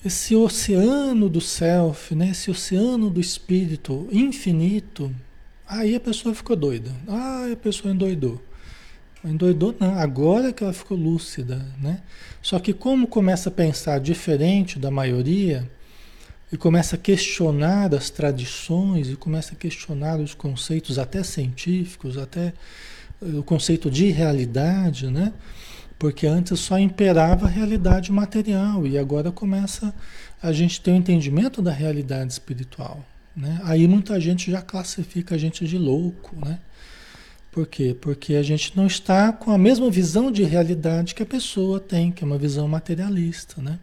[0.05, 2.31] esse oceano do self, né?
[2.31, 5.15] esse oceano do espírito infinito,
[5.69, 6.91] aí a pessoa ficou doida.
[7.07, 8.43] Ah, a pessoa endoidou.
[9.25, 12.01] Endoidou não, agora que ela ficou lúcida, né?
[12.43, 15.71] Só que como começa a pensar diferente da maioria
[16.53, 22.53] e começa a questionar as tradições e começa a questionar os conceitos até científicos, até
[23.21, 25.33] o conceito de realidade, né?
[25.99, 29.95] Porque antes só imperava a realidade material e agora começa
[30.43, 33.05] a gente ter o um entendimento da realidade espiritual.
[33.37, 33.61] Né?
[33.65, 36.35] Aí muita gente já classifica a gente de louco.
[36.43, 36.59] Né?
[37.53, 37.95] Por quê?
[38.01, 42.11] Porque a gente não está com a mesma visão de realidade que a pessoa tem,
[42.11, 43.61] que é uma visão materialista.
[43.61, 43.79] Né?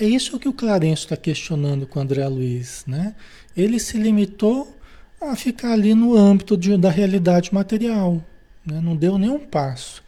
[0.00, 2.82] É isso que o Clarencio está questionando com o André Luiz.
[2.88, 3.14] Né?
[3.56, 4.76] Ele se limitou
[5.20, 8.24] a ficar ali no âmbito de, da realidade material.
[8.64, 8.80] Né?
[8.80, 10.02] Não deu nenhum passo.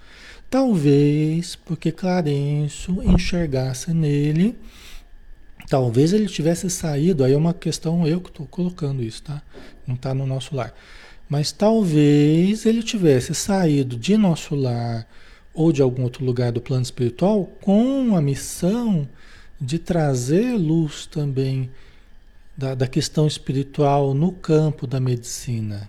[0.50, 4.54] Talvez porque Clarencio enxergasse nele,
[5.68, 9.40] talvez ele tivesse saído, aí é uma questão eu que estou colocando isso, tá?
[9.86, 10.74] Não está no nosso lar.
[11.28, 15.06] Mas talvez ele tivesse saído de nosso lar
[15.54, 19.08] ou de algum outro lugar do plano espiritual com a missão
[19.58, 21.70] de trazer luz também
[22.56, 25.88] da, da questão espiritual no campo da medicina.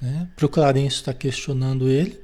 [0.00, 0.28] Né?
[0.36, 2.22] Para o Clarencio estar questionando ele,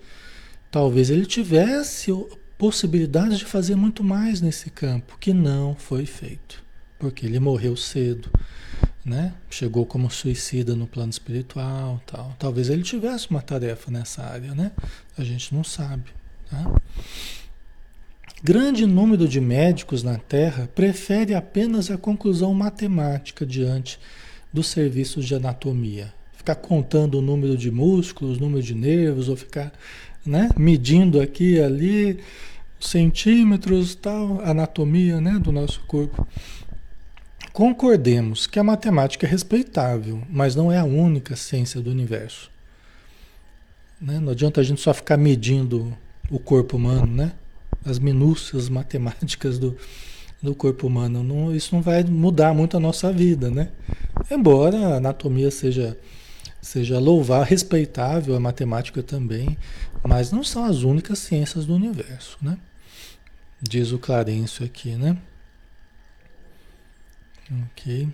[0.71, 2.13] Talvez ele tivesse
[2.57, 6.63] possibilidade de fazer muito mais nesse campo, que não foi feito,
[6.99, 8.31] porque ele morreu cedo,
[9.05, 9.35] né?
[9.51, 12.37] Chegou como suicida no plano espiritual, tal.
[12.39, 14.71] Talvez ele tivesse uma tarefa nessa área, né?
[15.19, 16.11] A gente não sabe,
[16.49, 16.73] tá?
[18.43, 23.99] Grande número de médicos na Terra prefere apenas a conclusão matemática diante
[24.53, 26.15] dos serviços de anatomia.
[26.41, 29.71] Ficar contando o número de músculos, o número de nervos, ou ficar
[30.25, 30.49] né?
[30.57, 32.19] Medindo aqui e ali
[32.79, 36.27] centímetros, tal, anatomia, né, do nosso corpo.
[37.53, 42.51] Concordemos que a matemática é respeitável, mas não é a única ciência do universo.
[44.01, 44.19] Né?
[44.19, 45.95] Não adianta a gente só ficar medindo
[46.31, 47.33] o corpo humano, né?
[47.85, 49.77] As minúcias matemáticas do,
[50.41, 51.23] do corpo humano.
[51.23, 53.69] Não, isso não vai mudar muito a nossa vida, né?
[54.31, 55.99] Embora a anatomia seja
[56.61, 59.57] seja louvar, respeitável a matemática também,
[60.03, 62.59] mas não são as únicas ciências do universo, né?
[63.61, 65.17] Diz o Clarencio aqui, né?
[67.73, 68.09] Ok.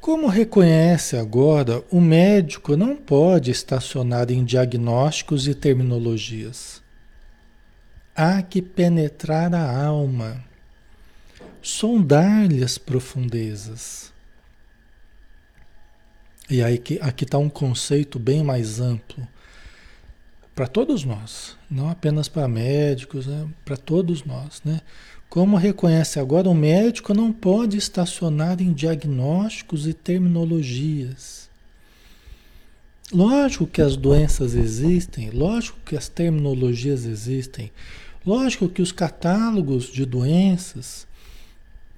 [0.00, 6.80] Como reconhece agora, o médico não pode estacionar em diagnósticos e terminologias.
[8.14, 10.44] Há que penetrar a alma,
[11.60, 14.07] sondar-lhe as profundezas
[16.50, 19.26] e aí aqui está um conceito bem mais amplo
[20.58, 23.46] para todos nós, não apenas para médicos, né?
[23.64, 24.60] para todos nós.
[24.64, 24.80] Né?
[25.28, 31.48] Como reconhece agora, o médico não pode estacionar em diagnósticos e terminologias.
[33.12, 37.70] Lógico que as doenças existem, lógico que as terminologias existem,
[38.26, 41.06] lógico que os catálogos de doenças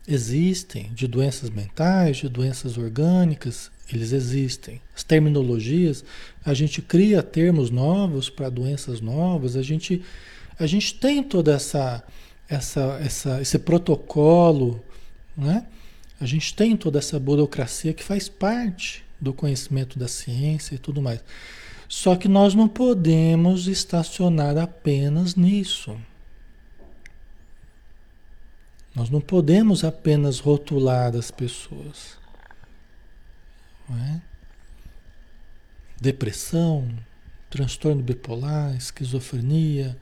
[0.07, 4.80] existem, de doenças mentais, de doenças orgânicas, eles existem.
[4.95, 6.05] As terminologias,
[6.45, 10.03] a gente cria termos novos para doenças novas, a gente,
[10.59, 12.03] a gente tem toda essa,
[12.49, 14.82] essa, essa, esse protocolo,
[15.36, 15.66] né?
[16.20, 21.01] A gente tem toda essa burocracia que faz parte do conhecimento da ciência e tudo
[21.01, 21.24] mais.
[21.88, 25.97] Só que nós não podemos estacionar apenas nisso.
[28.95, 32.19] Nós não podemos apenas rotular as pessoas.
[33.91, 34.20] É?
[36.01, 36.88] Depressão,
[37.51, 39.99] transtorno bipolar, esquizofrenia,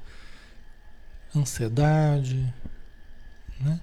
[1.35, 2.53] ansiedade.
[3.61, 3.81] Né?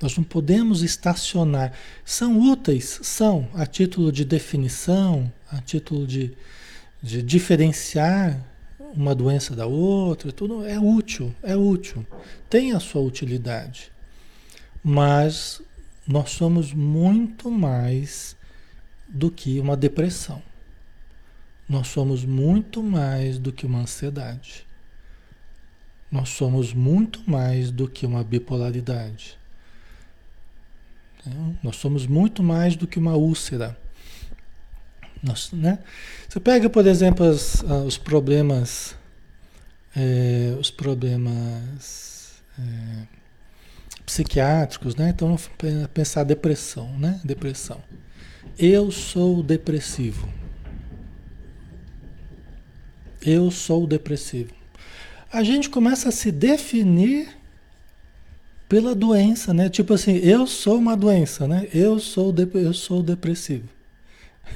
[0.00, 1.72] Nós não podemos estacionar.
[2.04, 6.36] São úteis, são, a título de definição, a título de,
[7.02, 8.40] de diferenciar
[8.94, 12.06] uma doença da outra, tudo é útil, é útil,
[12.48, 13.92] tem a sua utilidade.
[14.82, 15.60] Mas
[16.06, 18.35] nós somos muito mais
[19.08, 20.42] do que uma depressão.
[21.68, 24.66] Nós somos muito mais do que uma ansiedade.
[26.10, 29.36] Nós somos muito mais do que uma bipolaridade.
[31.62, 33.76] Nós somos muito mais do que uma úlcera.
[35.22, 35.80] Nós, né?
[36.28, 38.94] Você pega, por exemplo, as, ah, os problemas,
[39.96, 43.06] é, os problemas é,
[44.04, 45.08] psiquiátricos, né?
[45.08, 45.36] Então,
[45.92, 47.20] pensar depressão, né?
[47.24, 47.82] Depressão.
[48.58, 50.28] Eu sou depressivo.
[53.24, 54.54] Eu sou depressivo.
[55.32, 57.28] A gente começa a se definir
[58.68, 59.68] Pela doença, né?
[59.68, 61.68] Tipo assim, eu sou uma doença, né?
[61.72, 63.68] Eu sou, eu sou depressivo.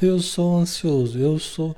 [0.02, 1.76] Eu sou ansioso, eu sou,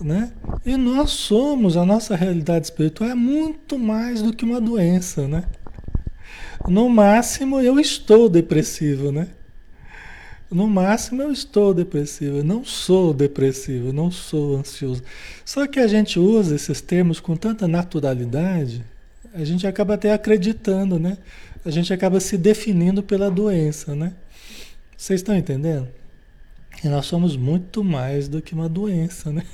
[0.00, 0.30] né?
[0.64, 5.44] E nós somos, a nossa realidade espiritual é muito mais do que uma doença, né?
[6.68, 9.28] No máximo eu estou depressivo, né?
[10.50, 15.02] No máximo eu estou depressivo, eu não sou depressivo, eu não sou ansioso.
[15.44, 18.84] Só que a gente usa esses termos com tanta naturalidade,
[19.34, 21.18] a gente acaba até acreditando, né?
[21.64, 24.14] A gente acaba se definindo pela doença, né?
[24.96, 25.88] Vocês estão entendendo?
[26.82, 29.44] E nós somos muito mais do que uma doença, né?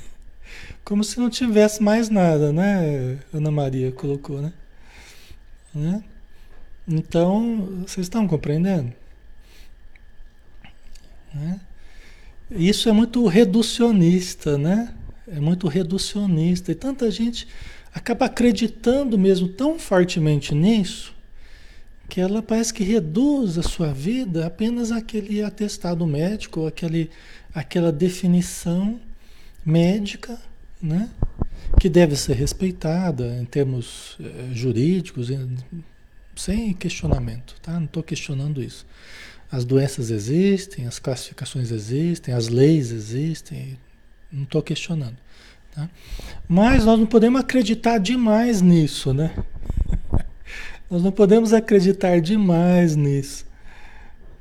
[0.85, 3.17] Como se não tivesse mais nada, né?
[3.33, 4.53] Ana Maria colocou, né?
[5.73, 6.03] né?
[6.87, 8.93] Então, vocês estão compreendendo?
[11.33, 11.59] Né?
[12.51, 14.93] Isso é muito reducionista, né?
[15.27, 16.71] É muito reducionista.
[16.71, 17.47] E tanta gente
[17.93, 21.13] acaba acreditando mesmo tão fortemente nisso
[22.09, 27.09] que ela parece que reduz a sua vida apenas aquele atestado médico, aquele,
[27.55, 28.99] aquela definição
[29.65, 30.39] médica,
[30.81, 31.09] né?
[31.79, 35.29] que deve ser respeitada em termos eh, jurídicos,
[36.35, 37.73] sem questionamento, tá?
[37.73, 38.85] Não estou questionando isso.
[39.53, 43.77] As doenças existem, as classificações existem, as leis existem,
[44.31, 45.15] não estou questionando.
[45.71, 45.87] Tá?
[46.47, 49.31] Mas nós não podemos acreditar demais nisso, né?
[50.89, 53.45] nós não podemos acreditar demais nisso.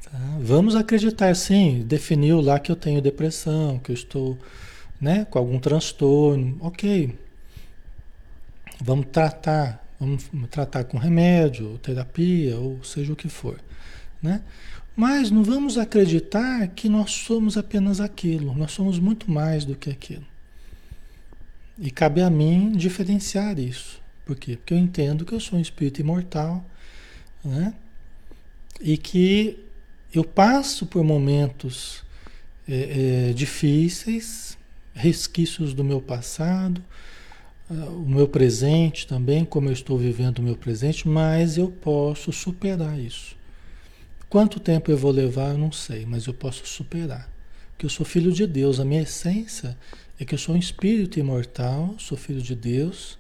[0.03, 0.19] Tá?
[0.41, 4.39] Vamos acreditar sim, definiu lá que eu tenho depressão, que eu estou
[4.99, 7.15] né, com algum transtorno, ok.
[8.81, 13.61] Vamos tratar, vamos tratar com remédio, terapia, ou seja o que for.
[14.23, 14.41] Né?
[14.95, 19.91] Mas não vamos acreditar que nós somos apenas aquilo, nós somos muito mais do que
[19.91, 20.27] aquilo.
[21.79, 24.01] E cabe a mim diferenciar isso.
[24.25, 24.57] Por quê?
[24.57, 26.65] Porque eu entendo que eu sou um espírito imortal,
[27.45, 27.75] né?
[28.81, 29.59] E que
[30.13, 32.05] eu passo por momentos
[32.69, 34.57] é, é, difíceis,
[34.95, 36.83] resquícios do meu passado,
[37.71, 42.33] uh, o meu presente também, como eu estou vivendo o meu presente, mas eu posso
[42.33, 43.37] superar isso.
[44.33, 47.29] Quanto tempo eu vou levar, eu não sei, mas eu posso superar.
[47.71, 49.77] Porque eu sou filho de Deus, a minha essência
[50.19, 53.19] é que eu sou um espírito imortal, sou filho de Deus,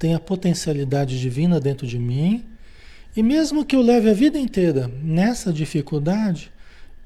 [0.00, 2.44] tenho a potencialidade divina dentro de mim,
[3.14, 6.50] e mesmo que eu leve a vida inteira nessa dificuldade,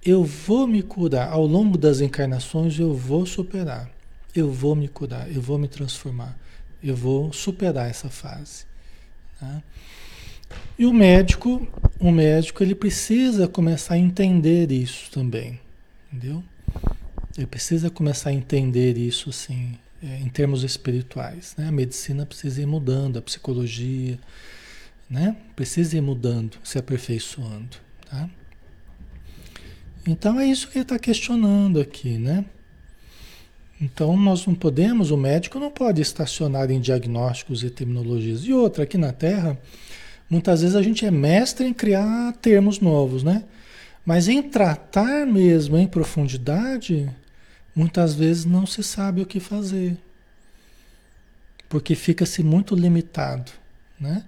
[0.03, 1.31] eu vou me curar.
[1.31, 3.91] Ao longo das encarnações, eu vou superar.
[4.35, 6.39] Eu vou me curar, eu vou me transformar.
[6.83, 8.65] Eu vou superar essa fase.
[9.39, 9.63] Tá?
[10.79, 11.67] E o médico,
[11.99, 15.59] o médico, ele precisa começar a entender isso também,
[16.13, 16.45] entendeu?
[17.37, 21.69] Ele precisa começar a entender isso, assim, é, em termos espirituais, né?
[21.69, 24.19] A medicina precisa ir mudando, a psicologia,
[25.09, 25.37] né?
[25.55, 27.77] Precisa ir mudando, se aperfeiçoando,
[28.11, 28.29] tá?
[30.07, 32.45] Então é isso que ele está questionando aqui, né?
[33.81, 38.45] Então nós não podemos, o médico não pode estacionar em diagnósticos e terminologias.
[38.45, 39.59] E outra, aqui na Terra,
[40.29, 43.45] Muitas vezes a gente é mestre em criar termos novos, né?
[44.05, 47.09] Mas em tratar mesmo em profundidade,
[47.75, 49.97] muitas vezes não se sabe o que fazer.
[51.69, 53.51] Porque fica-se muito limitado,
[53.99, 54.25] né?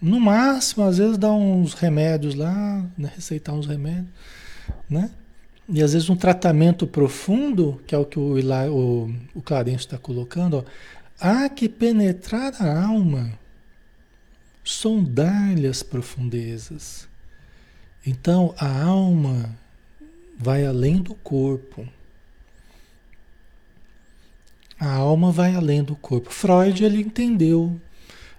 [0.00, 3.12] No máximo, às vezes dá uns remédios lá, né?
[3.14, 4.08] receitar uns remédios,
[4.90, 5.10] né?
[5.68, 9.96] E às vezes um tratamento profundo, que é o que o, o, o Clarence está
[9.96, 10.64] colocando, ó,
[11.20, 13.32] há que penetrar a alma
[14.64, 17.08] sondar-lhe as profundezas.
[18.06, 19.56] Então a alma
[20.38, 21.86] vai além do corpo.
[24.78, 26.30] A alma vai além do corpo.
[26.30, 27.80] Freud ele entendeu.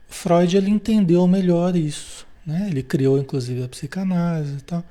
[0.07, 2.67] Freud ele entendeu melhor isso, né?
[2.69, 4.83] Ele criou inclusive a psicanálise tal.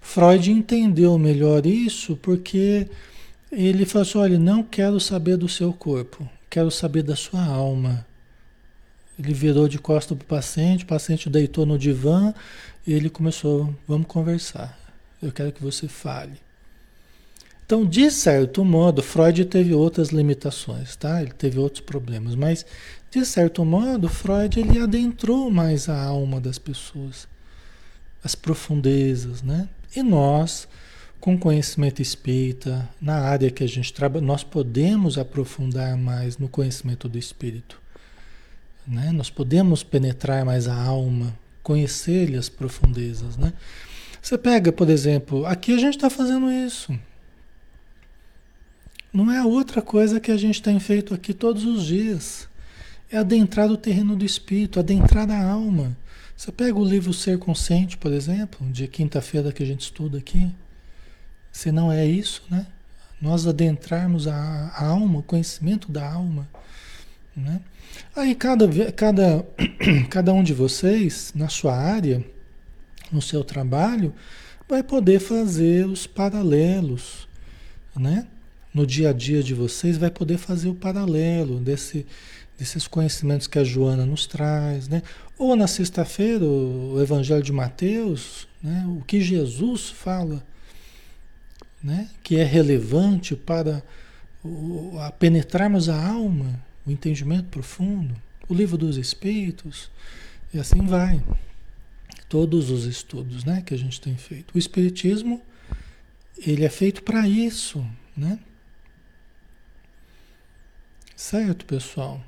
[0.00, 2.88] Freud entendeu melhor isso porque
[3.52, 8.06] ele falou assim, olha, não quero saber do seu corpo, quero saber da sua alma.
[9.18, 12.32] Ele virou de costas para o paciente, o paciente deitou no divã
[12.86, 14.78] e ele começou, vamos conversar.
[15.20, 16.40] Eu quero que você fale.
[17.66, 21.20] Então, de certo modo, Freud teve outras limitações, tá?
[21.20, 22.64] Ele teve outros problemas, mas
[23.10, 27.26] de certo modo, Freud ele adentrou mais a alma das pessoas,
[28.22, 29.68] as profundezas, né?
[29.94, 30.68] E nós,
[31.18, 37.08] com conhecimento espírita, na área que a gente trabalha, nós podemos aprofundar mais no conhecimento
[37.08, 37.80] do espírito.
[38.88, 39.12] Né?
[39.12, 43.36] Nós podemos penetrar mais a alma, conhecer-lhe as profundezas.
[43.36, 43.52] Né?
[44.22, 46.98] Você pega, por exemplo, aqui a gente está fazendo isso.
[49.12, 52.48] Não é outra coisa que a gente tem feito aqui todos os dias.
[53.10, 55.96] É adentrar o terreno do espírito, adentrar a alma,
[56.36, 60.54] Você pega o livro Ser Consciente, por exemplo, de quinta-feira que a gente estuda aqui.
[61.50, 62.66] Se não é isso, né?
[63.20, 66.48] Nós adentrarmos a, alma, o conhecimento da alma,
[67.34, 67.60] né?
[68.14, 69.46] Aí cada, cada,
[70.10, 72.24] cada um de vocês, na sua área,
[73.12, 74.14] no seu trabalho,
[74.68, 77.28] vai poder fazer os paralelos,
[77.96, 78.26] né?
[78.74, 82.06] No dia a dia de vocês, vai poder fazer o paralelo desse,
[82.58, 85.02] desses conhecimentos que a Joana nos traz, né?
[85.38, 88.84] Ou na sexta-feira, o Evangelho de Mateus, né?
[88.88, 90.44] o que Jesus fala,
[91.82, 92.08] né?
[92.24, 93.82] que é relevante para
[95.00, 98.14] a penetrarmos a alma, o entendimento profundo,
[98.48, 99.90] o livro dos Espíritos,
[100.52, 101.22] e assim vai
[102.28, 104.54] todos os estudos né, que a gente tem feito.
[104.54, 105.42] O Espiritismo,
[106.38, 107.84] ele é feito para isso,
[108.16, 108.38] né?
[111.14, 112.22] Certo, pessoal?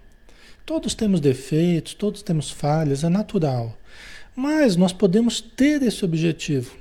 [0.66, 3.78] Todos temos defeitos, todos temos falhas, é natural.
[4.34, 6.76] Mas nós podemos ter esse objetivo.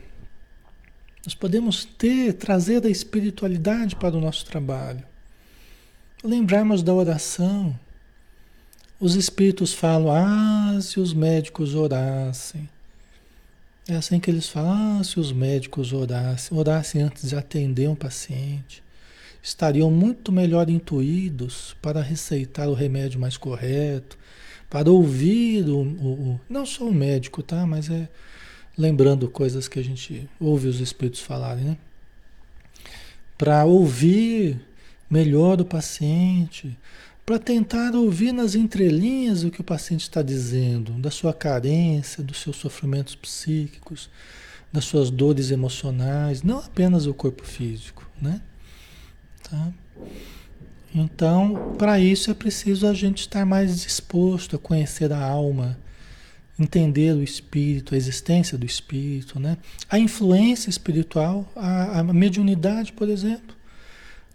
[1.25, 5.03] Nós podemos ter, trazer a espiritualidade para o nosso trabalho.
[6.23, 7.79] Lembrarmos da oração.
[8.99, 12.67] Os espíritos falam, ah, se os médicos orassem.
[13.87, 17.95] É assim que eles falam, ah, se os médicos orassem, orassem antes de atender um
[17.95, 18.83] paciente,
[19.41, 24.17] estariam muito melhor intuídos para receitar o remédio mais correto,
[24.69, 27.65] para ouvir o, o, o não só o médico, tá?
[27.65, 28.09] Mas é
[28.77, 31.77] lembrando coisas que a gente ouve os espíritos falarem, né?
[33.37, 34.59] Para ouvir
[35.09, 36.77] melhor o paciente,
[37.25, 42.41] para tentar ouvir nas entrelinhas o que o paciente está dizendo, da sua carência, dos
[42.41, 44.09] seus sofrimentos psíquicos,
[44.71, 48.41] das suas dores emocionais, não apenas o corpo físico, né?
[49.43, 49.71] Tá?
[50.93, 55.77] Então, para isso é preciso a gente estar mais disposto a conhecer a alma,
[56.59, 59.57] entender o espírito, a existência do espírito, né?
[59.89, 63.58] A influência espiritual, a, a mediunidade, por exemplo.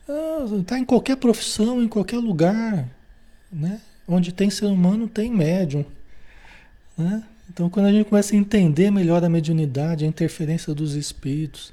[0.06, 2.86] Está ah, em qualquer profissão, em qualquer lugar,
[3.50, 3.80] né?
[4.06, 5.84] Onde tem ser humano, tem médium.
[6.96, 7.24] Né?
[7.48, 11.72] Então, quando a gente começa a entender melhor a mediunidade, a interferência dos espíritos,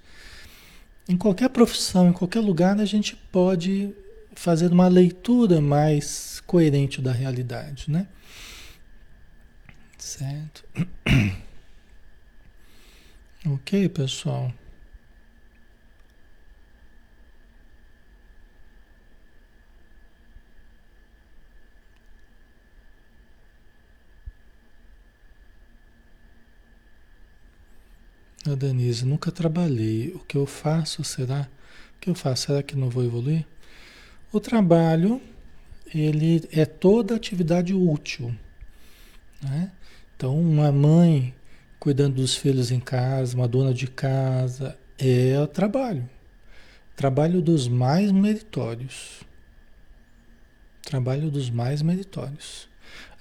[1.09, 3.93] em qualquer profissão, em qualquer lugar, a gente pode
[4.33, 8.07] fazer uma leitura mais coerente da realidade, né?
[9.97, 10.63] Certo?
[13.45, 14.53] ok, pessoal.
[28.47, 30.09] A Denise, nunca trabalhei.
[30.15, 31.47] O que eu faço será?
[31.95, 32.47] O que eu faço?
[32.47, 33.45] Será que não vou evoluir?
[34.31, 35.21] O trabalho,
[35.93, 38.33] ele é toda atividade útil.
[39.43, 39.71] Né?
[40.15, 41.35] Então, uma mãe
[41.79, 46.09] cuidando dos filhos em casa, uma dona de casa, é o trabalho.
[46.95, 49.21] Trabalho dos mais meritórios.
[50.81, 52.67] Trabalho dos mais meritórios.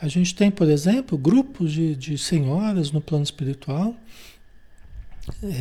[0.01, 3.95] A gente tem, por exemplo, grupos de, de senhoras no plano espiritual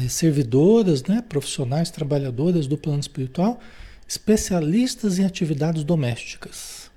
[0.09, 3.59] servidoras, né, profissionais, trabalhadoras do plano espiritual,
[4.07, 6.89] especialistas em atividades domésticas.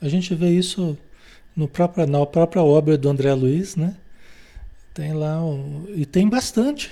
[0.00, 0.96] A gente vê isso
[1.54, 3.96] no próprio, na própria obra do André Luiz, né?
[4.92, 5.40] Tem lá,
[5.94, 6.90] e tem bastante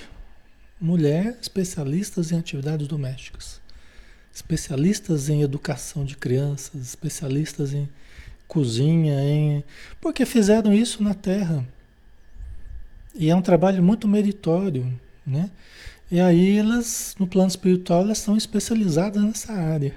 [0.79, 3.61] mulher especialistas em atividades domésticas,
[4.33, 7.87] especialistas em educação de crianças, especialistas em
[8.47, 9.63] cozinha, em
[10.01, 11.65] porque fizeram isso na Terra.
[13.15, 14.91] E é um trabalho muito meritório,
[15.25, 15.49] né?
[16.11, 19.93] E aí elas, no plano espiritual, elas são especializadas nessa área.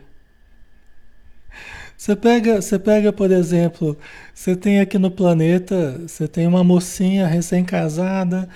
[1.96, 3.98] Você pega, você pega, por exemplo,
[4.32, 8.48] você tem aqui no planeta, você tem uma mocinha recém-casada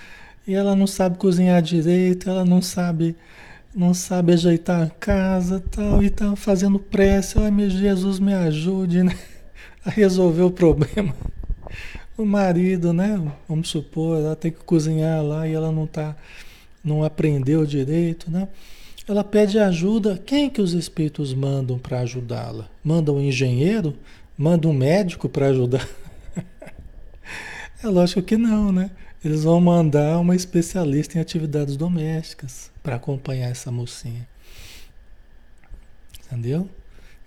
[0.46, 3.16] e ela não sabe cozinhar direito, ela não sabe,
[3.74, 9.02] não sabe ajeitar a casa, tal, e tá fazendo prece, ai meu Jesus me ajude,
[9.02, 9.18] né?
[9.84, 11.12] a resolver o problema
[12.16, 13.20] o marido, né?
[13.48, 16.16] Vamos supor, ela tem que cozinhar lá e ela não tá,
[16.84, 18.48] não aprendeu direito, né?
[19.08, 20.16] Ela pede ajuda.
[20.24, 22.68] Quem que os espíritos mandam para ajudá-la?
[22.84, 23.96] Mandam um engenheiro?
[24.38, 25.88] Mandam um médico para ajudar?
[27.82, 28.90] é lógico que não, né?
[29.24, 34.26] Eles vão mandar uma especialista em atividades domésticas para acompanhar essa mocinha.
[36.26, 36.68] Entendeu?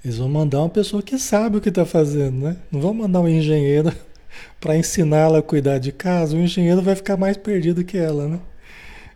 [0.04, 2.58] Eles vão mandar uma pessoa que sabe o que está fazendo, né?
[2.72, 3.92] Não vão mandar um engenheiro
[4.60, 8.40] para ensiná-la a cuidar de casa, o engenheiro vai ficar mais perdido que ela, né?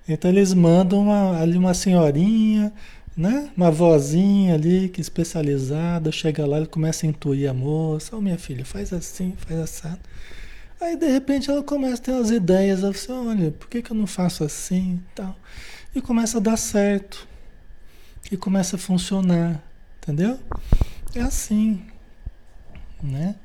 [0.07, 2.73] Então eles mandam uma, ali uma senhorinha,
[3.15, 3.49] né?
[3.55, 8.21] Uma vozinha ali que especializada, chega lá e começa a intuir a moça, ô oh,
[8.21, 9.97] minha filha, faz assim, faz assim.
[10.81, 13.91] Aí de repente ela começa a ter umas ideias, ela assim, olha, por que, que
[13.91, 15.35] eu não faço assim e tal?
[15.93, 17.27] E começa a dar certo.
[18.31, 19.61] E começa a funcionar,
[19.97, 20.39] entendeu?
[21.13, 21.81] É assim,
[23.01, 23.35] né?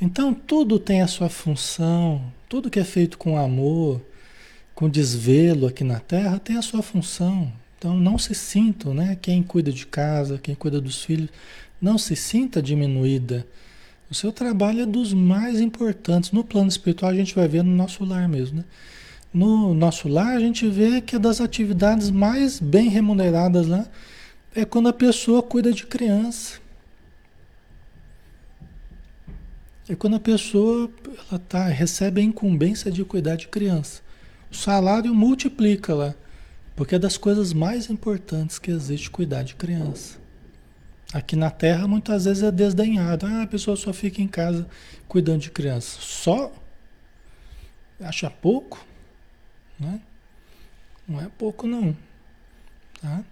[0.00, 4.00] Então tudo tem a sua função, tudo que é feito com amor,
[4.74, 7.52] com desvelo aqui na Terra tem a sua função.
[7.78, 9.16] Então não se sintam, né?
[9.20, 11.28] Quem cuida de casa, quem cuida dos filhos,
[11.80, 13.46] não se sinta diminuída
[14.10, 16.32] o seu trabalho é dos mais importantes.
[16.32, 18.64] No plano espiritual a gente vai ver no nosso lar mesmo, né?
[19.32, 23.86] No nosso lar a gente vê que é das atividades mais bem remuneradas lá
[24.52, 26.58] é quando a pessoa cuida de criança.
[29.90, 30.88] É quando a pessoa
[31.28, 34.02] ela tá, recebe a incumbência de cuidar de criança.
[34.48, 36.14] O salário multiplica lá,
[36.76, 40.16] porque é das coisas mais importantes que existe cuidar de criança.
[41.12, 43.26] Aqui na Terra muitas vezes é desdenhado.
[43.26, 44.64] Ah, a pessoa só fica em casa
[45.08, 45.98] cuidando de criança.
[46.00, 46.52] Só?
[47.98, 48.86] Acha pouco?
[49.76, 50.00] Né?
[51.08, 51.96] Não é pouco não.
[53.02, 53.24] Tá?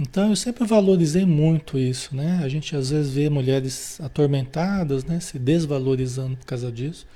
[0.00, 2.40] Então eu sempre valorizei muito isso, né?
[2.42, 5.20] A gente às vezes vê mulheres atormentadas, né?
[5.20, 7.06] Se desvalorizando por causa disso.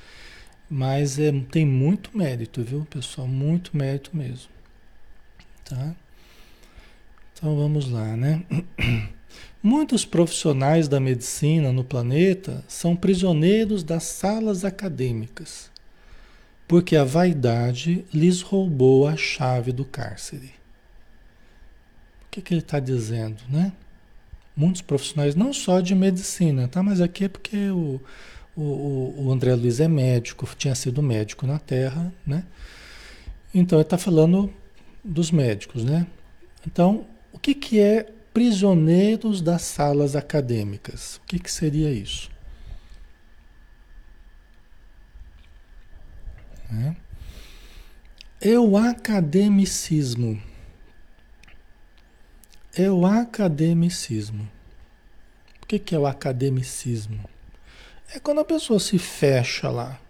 [0.68, 3.26] Mas é, tem muito mérito, viu, pessoal?
[3.26, 4.50] Muito mérito mesmo.
[5.64, 5.94] Tá?
[7.32, 8.42] Então vamos lá, né?
[9.62, 15.70] Muitos profissionais da medicina no planeta são prisioneiros das salas acadêmicas,
[16.68, 20.63] porque a vaidade lhes roubou a chave do cárcere.
[22.34, 23.72] Que, que ele está dizendo, né?
[24.56, 26.82] Muitos profissionais, não só de medicina, tá?
[26.82, 28.00] Mas aqui é porque o,
[28.56, 32.44] o, o André Luiz é médico, tinha sido médico na Terra, né?
[33.54, 34.52] Então ele está falando
[35.04, 36.08] dos médicos, né?
[36.66, 41.18] Então, o que, que é prisioneiros das salas acadêmicas.
[41.18, 42.28] O que, que seria isso?
[48.42, 48.50] É.
[48.50, 50.42] é o academicismo.
[52.76, 54.48] É o academicismo.
[55.62, 57.20] O que, que é o academicismo?
[58.12, 60.00] É quando a pessoa se fecha lá,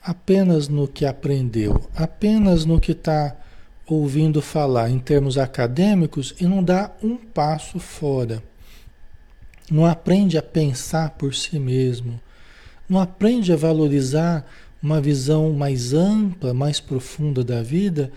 [0.00, 3.36] apenas no que aprendeu, apenas no que está
[3.88, 8.40] ouvindo falar em termos acadêmicos e não dá um passo fora.
[9.68, 12.20] Não aprende a pensar por si mesmo.
[12.88, 14.46] Não aprende a valorizar
[14.80, 18.12] uma visão mais ampla, mais profunda da vida,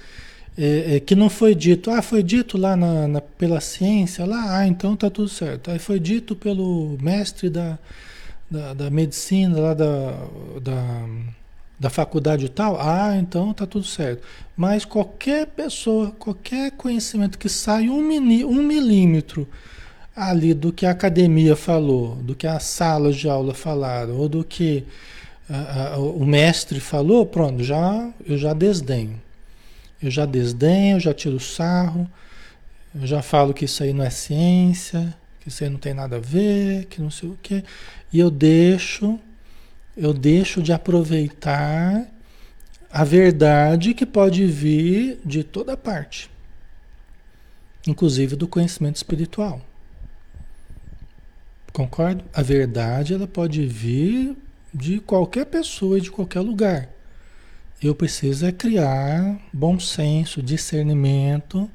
[0.58, 4.60] é, é, que não foi dito, ah, foi dito lá na, na, pela ciência, lá,
[4.60, 5.72] ah, então tá tudo certo.
[5.72, 7.78] Aí foi dito pelo mestre da,
[8.50, 10.12] da, da medicina, lá da,
[10.62, 11.06] da
[11.84, 14.24] da faculdade tal, ah, então tá tudo certo.
[14.56, 19.46] Mas qualquer pessoa, qualquer conhecimento que sai um, mini, um milímetro
[20.16, 24.46] ali do que a academia falou, do que as salas de aula falaram, ou do
[24.46, 24.86] que
[25.50, 29.20] uh, uh, o mestre falou, pronto, já, eu já desdenho.
[30.04, 32.10] Eu já desdenho, já tiro sarro,
[32.94, 36.18] eu já falo que isso aí não é ciência, que isso aí não tem nada
[36.18, 37.64] a ver, que não sei o quê.
[38.12, 39.20] E eu deixo
[39.96, 42.08] eu deixo de aproveitar
[42.92, 46.30] a verdade que pode vir de toda parte,
[47.88, 49.62] inclusive do conhecimento espiritual.
[51.72, 52.24] Concordo?
[52.34, 54.36] A verdade ela pode vir
[54.74, 56.90] de qualquer pessoa e de qualquer lugar.
[57.84, 61.70] Eu preciso é criar bom senso, discernimento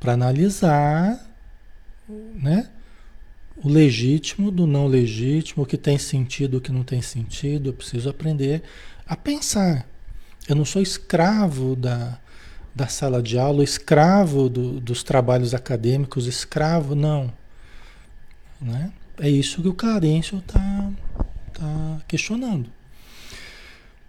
[0.00, 1.24] para analisar,
[2.34, 2.68] né?
[3.56, 7.68] o legítimo do não legítimo, o que tem sentido, o que não tem sentido.
[7.68, 8.62] Eu preciso aprender
[9.06, 9.86] a pensar.
[10.48, 12.18] Eu não sou escravo da,
[12.74, 17.32] da sala de aula, escravo do, dos trabalhos acadêmicos, escravo, não.
[18.60, 18.92] Né?
[19.20, 20.90] É isso que o Clarencio está
[21.52, 22.68] tá questionando.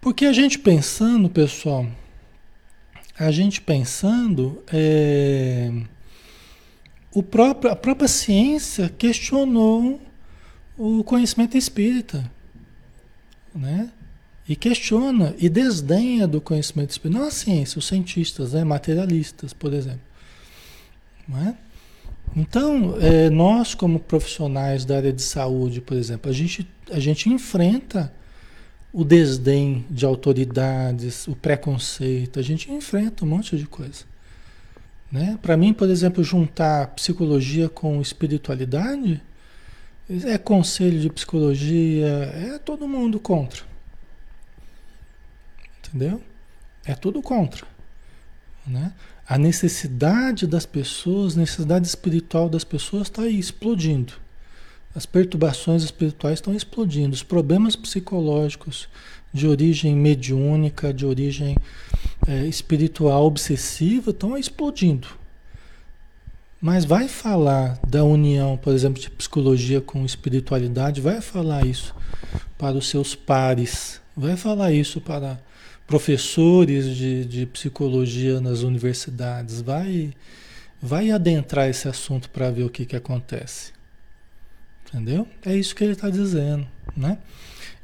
[0.04, 1.86] Porque a gente pensando, pessoal,
[3.18, 5.72] a gente pensando, é,
[7.10, 9.98] o próprio, a própria ciência questionou
[10.76, 12.30] o conhecimento espírita,
[13.54, 13.90] né?
[14.46, 17.18] E questiona e desdenha do conhecimento espírita.
[17.18, 18.62] Não a ciência, os cientistas, né?
[18.62, 20.02] materialistas, por exemplo.
[21.46, 21.54] É?
[22.36, 27.30] Então, é, nós como profissionais da área de saúde, por exemplo, a gente, a gente
[27.30, 28.12] enfrenta
[28.94, 34.04] o desdém de autoridades, o preconceito, a gente enfrenta um monte de coisa.
[35.10, 35.36] Né?
[35.42, 39.20] Para mim, por exemplo, juntar psicologia com espiritualidade
[40.08, 43.62] é conselho de psicologia, é todo mundo contra.
[45.78, 46.22] Entendeu?
[46.84, 47.66] É tudo contra.
[48.64, 48.92] Né?
[49.26, 54.23] A necessidade das pessoas, necessidade espiritual das pessoas está aí explodindo.
[54.94, 58.88] As perturbações espirituais estão explodindo, os problemas psicológicos
[59.32, 61.56] de origem mediúnica, de origem
[62.28, 65.08] é, espiritual obsessiva estão explodindo.
[66.60, 71.94] Mas vai falar da união, por exemplo, de psicologia com espiritualidade, vai falar isso
[72.56, 75.38] para os seus pares, vai falar isso para
[75.86, 80.14] professores de, de psicologia nas universidades, vai,
[80.80, 83.72] vai adentrar esse assunto para ver o que, que acontece.
[84.94, 85.26] Entendeu?
[85.44, 86.64] É isso que ele está dizendo,
[86.96, 87.18] né?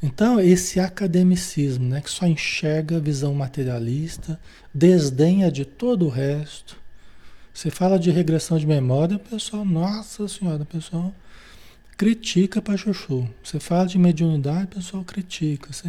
[0.01, 4.39] Então, esse academicismo, né, que só enxerga a visão materialista,
[4.73, 6.77] desdenha de todo o resto.
[7.53, 11.13] Você fala de regressão de memória, o pessoal, nossa senhora, o pessoal
[11.97, 13.29] critica para chuchu.
[13.43, 15.73] Você fala de mediunidade, o pessoal critica.
[15.73, 15.89] Você,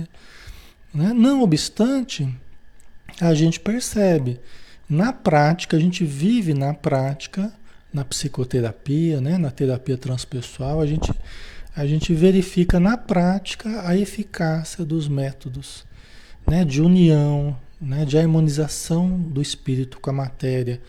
[0.91, 1.13] né?
[1.13, 2.27] Não obstante,
[3.21, 4.39] a gente percebe,
[4.89, 7.53] na prática, a gente vive na prática,
[7.93, 11.11] na psicoterapia, né, na terapia transpessoal, a gente
[11.73, 15.85] a gente verifica na prática a eficácia dos métodos
[16.45, 20.81] né, de união, né, de harmonização do espírito com a matéria,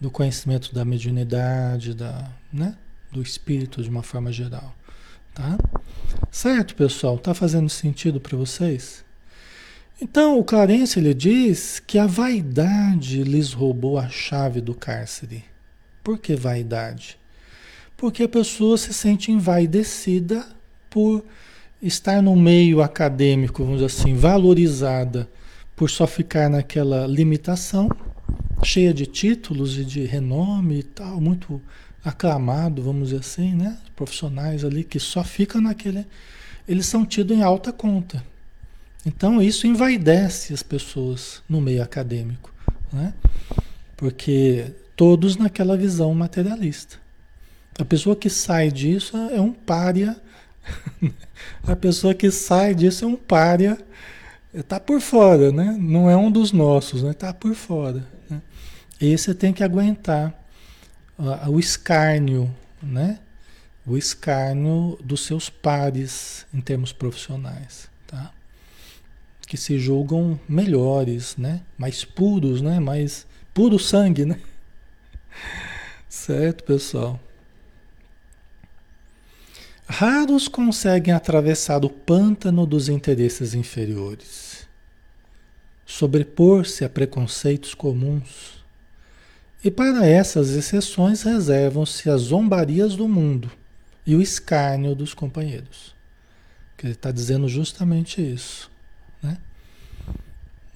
[0.00, 2.76] do conhecimento da mediunidade, da, né,
[3.10, 4.74] do espírito de uma forma geral.
[5.34, 5.58] Tá?
[6.30, 7.16] Certo, pessoal?
[7.16, 9.04] Está fazendo sentido para vocês?
[10.00, 15.44] Então, o Clarence ele diz que a vaidade lhes roubou a chave do cárcere.
[16.08, 17.18] Por que vaidade?
[17.94, 20.42] Porque a pessoa se sente envaidecida
[20.88, 21.22] por
[21.82, 25.28] estar no meio acadêmico, vamos dizer assim, valorizada
[25.76, 27.90] por só ficar naquela limitação,
[28.64, 31.60] cheia de títulos e de renome e tal, muito
[32.02, 33.76] aclamado, vamos dizer assim, né?
[33.94, 36.06] Profissionais ali que só ficam naquele.
[36.66, 38.24] Eles são tidos em alta conta.
[39.04, 42.50] Então isso envaidece as pessoas no meio acadêmico,
[42.90, 43.12] né?
[43.94, 46.96] Porque todos naquela visão materialista.
[47.78, 50.20] A pessoa que sai disso é um pária.
[51.62, 53.78] A pessoa que sai disso é um pária.
[54.52, 55.76] Está por fora, né?
[55.78, 57.12] Não é um dos nossos, né?
[57.12, 58.04] Está por fora.
[58.28, 58.42] Né?
[59.00, 60.34] Esse tem que aguentar
[61.16, 63.20] uh, o escárnio, né?
[63.86, 68.32] O escárnio dos seus pares em termos profissionais, tá?
[69.46, 71.60] Que se julgam melhores, né?
[71.78, 72.80] Mais puros, né?
[72.80, 73.24] Mais
[73.54, 74.40] puro sangue, né?
[76.08, 77.20] Certo, pessoal?
[79.88, 84.68] Raros conseguem atravessar o pântano dos interesses inferiores,
[85.86, 88.62] sobrepor-se a preconceitos comuns.
[89.64, 93.50] E para essas exceções reservam-se as zombarias do mundo
[94.06, 95.94] e o escárnio dos companheiros.
[96.76, 98.70] Que ele está dizendo justamente isso.
[99.22, 99.38] Né?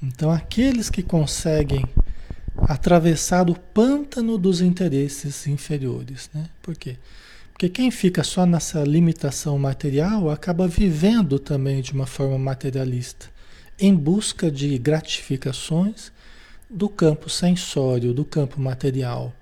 [0.02, 1.84] Então, aqueles que conseguem
[2.56, 6.30] atravessar o pântano dos interesses inferiores.
[6.34, 6.46] Né?
[6.60, 6.96] Por quê?
[7.52, 13.26] Porque quem fica só nessa limitação material acaba vivendo também de uma forma materialista,
[13.78, 16.10] em busca de gratificações
[16.68, 19.32] do campo sensório, do campo material.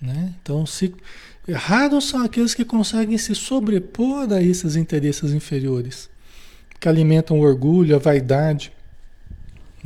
[0.00, 0.32] Né?
[0.40, 0.94] Então, se,
[1.52, 6.08] raros são aqueles que conseguem se sobrepor a esses interesses inferiores,
[6.78, 8.72] que alimentam o orgulho, a vaidade.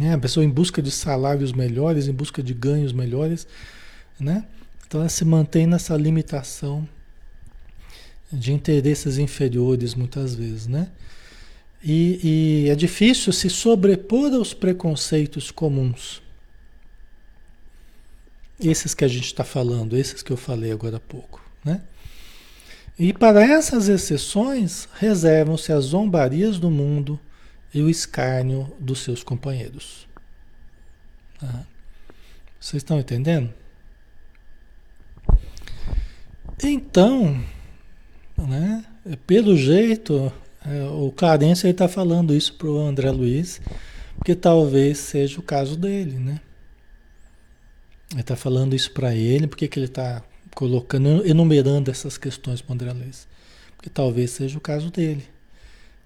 [0.02, 0.14] Né?
[0.14, 3.46] A pessoa em busca de salários melhores, em busca de ganhos melhores.
[4.18, 4.44] Né?
[4.84, 6.88] Então ela se mantém nessa limitação
[8.32, 10.88] de interesses inferiores muitas vezes, né?
[11.84, 16.22] E, e é difícil se sobrepor aos preconceitos comuns.
[18.58, 21.82] Esses que a gente está falando, esses que eu falei agora há pouco, né?
[22.98, 27.20] E para essas exceções, reservam-se as zombarias do mundo
[27.74, 30.06] e o escárnio dos seus companheiros.
[31.38, 31.66] Tá?
[32.60, 33.52] Vocês estão entendendo?
[36.62, 37.42] Então,
[38.38, 38.84] né,
[39.26, 40.32] pelo jeito,
[40.64, 43.60] é, o Clarence está falando isso para o André Luiz,
[44.16, 46.40] porque talvez seja o caso dele, né?
[48.12, 50.22] Ele está falando isso para ele, porque que ele está
[50.54, 53.26] colocando, enumerando essas questões para o André Luiz?
[53.76, 55.31] Porque talvez seja o caso dele.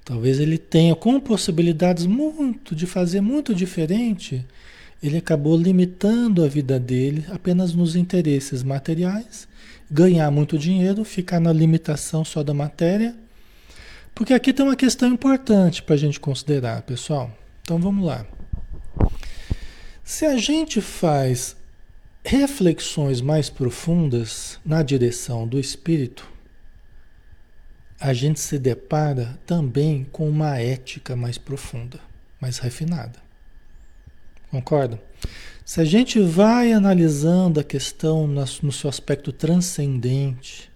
[0.06, 4.46] Talvez ele tenha, com possibilidades muito de fazer muito diferente,
[5.02, 9.48] ele acabou limitando a vida dele apenas nos interesses materiais
[9.90, 13.16] ganhar muito dinheiro, ficar na limitação só da matéria.
[14.14, 17.36] Porque aqui tem uma questão importante para a gente considerar, pessoal.
[17.62, 18.24] Então vamos lá.
[20.04, 21.56] Se a gente faz
[22.24, 26.28] reflexões mais profundas na direção do espírito,
[28.00, 31.98] a gente se depara também com uma ética mais profunda,
[32.40, 33.18] mais refinada.
[34.50, 35.00] Concorda?
[35.64, 40.70] Se a gente vai analisando a questão no seu aspecto transcendente,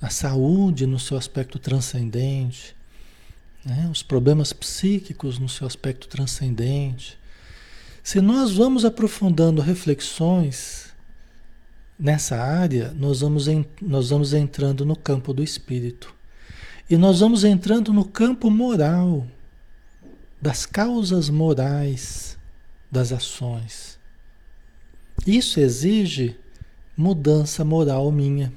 [0.00, 2.74] a saúde no seu aspecto transcendente,
[3.64, 3.88] né?
[3.90, 7.16] os problemas psíquicos no seu aspecto transcendente.
[8.02, 10.91] Se nós vamos aprofundando reflexões
[12.02, 16.12] nessa área, nós vamos, en nós vamos entrando no campo do espírito.
[16.90, 19.24] E nós vamos entrando no campo moral,
[20.40, 22.36] das causas morais
[22.90, 24.00] das ações.
[25.24, 26.36] Isso exige
[26.96, 28.52] mudança moral minha.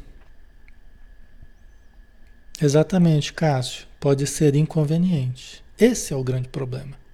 [2.59, 3.85] Exatamente, Cássio.
[3.99, 5.63] Pode ser inconveniente.
[5.77, 7.04] Esse é o grande problema.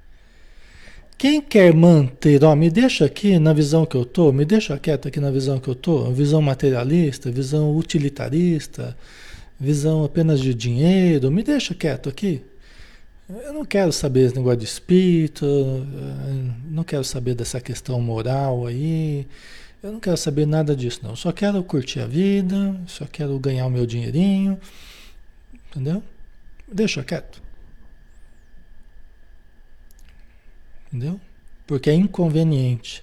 [1.21, 5.07] Quem quer manter, ó, me deixa aqui na visão que eu tô, me deixa quieto
[5.07, 8.97] aqui na visão que eu tô, visão materialista, visão utilitarista,
[9.59, 12.41] visão apenas de dinheiro, me deixa quieto aqui.
[13.29, 15.45] Eu não quero saber esse negócio de espírito,
[16.67, 19.27] não quero saber dessa questão moral aí,
[19.83, 21.15] eu não quero saber nada disso não.
[21.15, 24.59] Só quero curtir a vida, só quero ganhar o meu dinheirinho,
[25.69, 26.01] entendeu?
[26.67, 27.50] Deixa quieto.
[30.91, 31.19] Entendeu?
[31.65, 33.01] Porque é inconveniente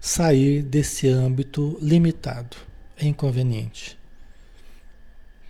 [0.00, 2.56] sair desse âmbito limitado.
[2.96, 3.98] É inconveniente.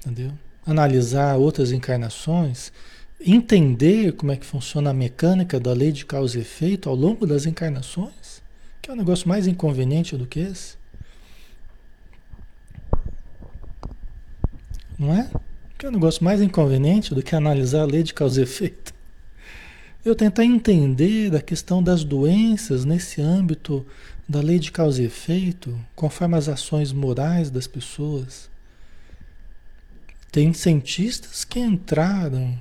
[0.00, 0.32] Entendeu?
[0.64, 2.72] Analisar outras encarnações,
[3.20, 7.26] entender como é que funciona a mecânica da lei de causa e efeito ao longo
[7.26, 8.42] das encarnações,
[8.80, 10.76] que é um negócio mais inconveniente do que esse.
[14.98, 15.30] Não é?
[15.76, 18.94] Que é um negócio mais inconveniente do que analisar a lei de causa e efeito.
[20.05, 23.86] Eu tentar entender a questão das doenças nesse âmbito
[24.28, 28.50] da lei de causa e efeito, conforme as ações morais das pessoas.
[30.32, 32.61] Tem cientistas que entraram.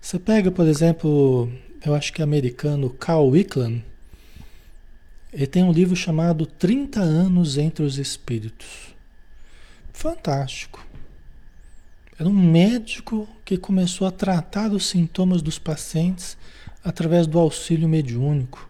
[0.00, 1.52] Você pega, por exemplo,
[1.84, 3.84] eu acho que é americano, Carl Wickland.
[5.32, 8.94] Ele tem um livro chamado 30 anos entre os espíritos.
[9.92, 10.86] Fantástico.
[12.16, 16.36] Era um médico que começou a tratar os sintomas dos pacientes
[16.84, 18.68] através do auxílio mediúnico.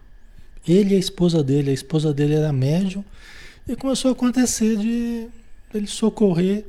[0.67, 3.03] Ele e a esposa dele, a esposa dele era médium,
[3.67, 5.27] e começou a acontecer de
[5.73, 6.65] ele socorrer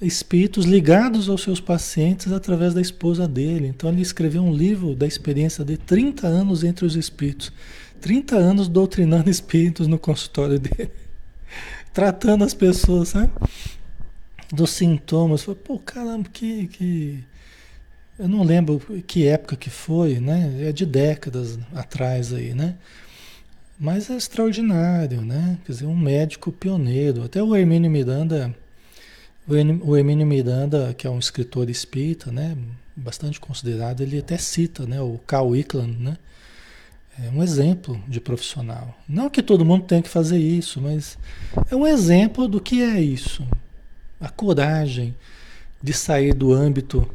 [0.00, 3.68] espíritos ligados aos seus pacientes através da esposa dele.
[3.68, 7.52] Então ele escreveu um livro da experiência de 30 anos entre os espíritos.
[8.00, 10.90] 30 anos doutrinando espíritos no consultório dele.
[11.92, 13.32] Tratando as pessoas, sabe?
[14.52, 15.44] Dos sintomas.
[15.44, 17.24] Pô, caramba, que, que.
[18.18, 20.68] Eu não lembro que época que foi, né?
[20.68, 22.76] É de décadas atrás aí, né?
[23.78, 25.58] Mas é extraordinário, né?
[25.64, 27.24] Quer dizer, um médico pioneiro.
[27.24, 28.54] Até o Hermínio Miranda
[29.82, 32.56] o Emílio Miranda, que é um escritor espírita, né,
[32.96, 36.16] bastante considerado, ele até cita né, o Carl Wickland, né,
[37.24, 38.94] é um exemplo de profissional.
[39.08, 41.16] Não que todo mundo tenha que fazer isso, mas
[41.70, 43.46] é um exemplo do que é isso.
[44.20, 45.14] A coragem
[45.82, 47.08] de sair do âmbito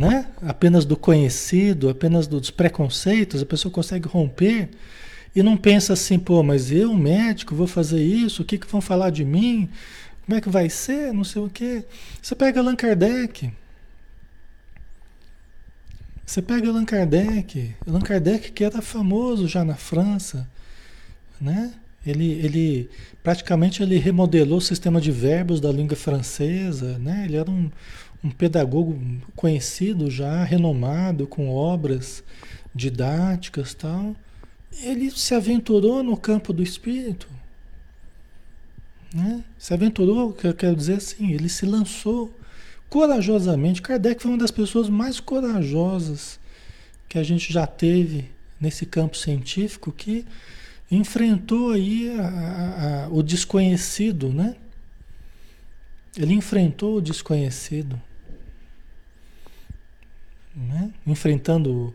[0.00, 4.70] né, apenas do conhecido, apenas dos preconceitos, a pessoa consegue romper
[5.36, 8.80] e não pensa assim, pô, mas eu, médico, vou fazer isso, o que, que vão
[8.80, 9.68] falar de mim?
[10.24, 11.12] Como é que vai ser?
[11.12, 11.84] Não sei o quê.
[12.22, 13.52] Você pega Allan Kardec.
[16.24, 17.74] Você pega Allan Kardec.
[17.86, 20.48] Allan Kardec que era famoso já na França,
[21.38, 21.74] né?
[22.06, 22.90] Ele, ele
[23.22, 27.26] praticamente ele remodelou o sistema de verbos da língua francesa, né?
[27.26, 27.70] Ele era um,
[28.22, 28.98] um pedagogo
[29.34, 32.22] conhecido já, renomado, com obras
[32.74, 34.14] didáticas tal.
[34.82, 37.28] Ele se aventurou no campo do espírito.
[39.14, 39.42] Né?
[39.58, 42.32] Se aventurou, eu quero dizer assim, ele se lançou
[42.88, 43.82] corajosamente.
[43.82, 46.38] Kardec foi uma das pessoas mais corajosas
[47.08, 50.24] que a gente já teve nesse campo científico que
[50.90, 54.56] enfrentou aí a, a, a, o desconhecido, né?
[56.16, 58.00] Ele enfrentou o desconhecido,
[60.54, 60.90] né?
[61.06, 61.94] Enfrentando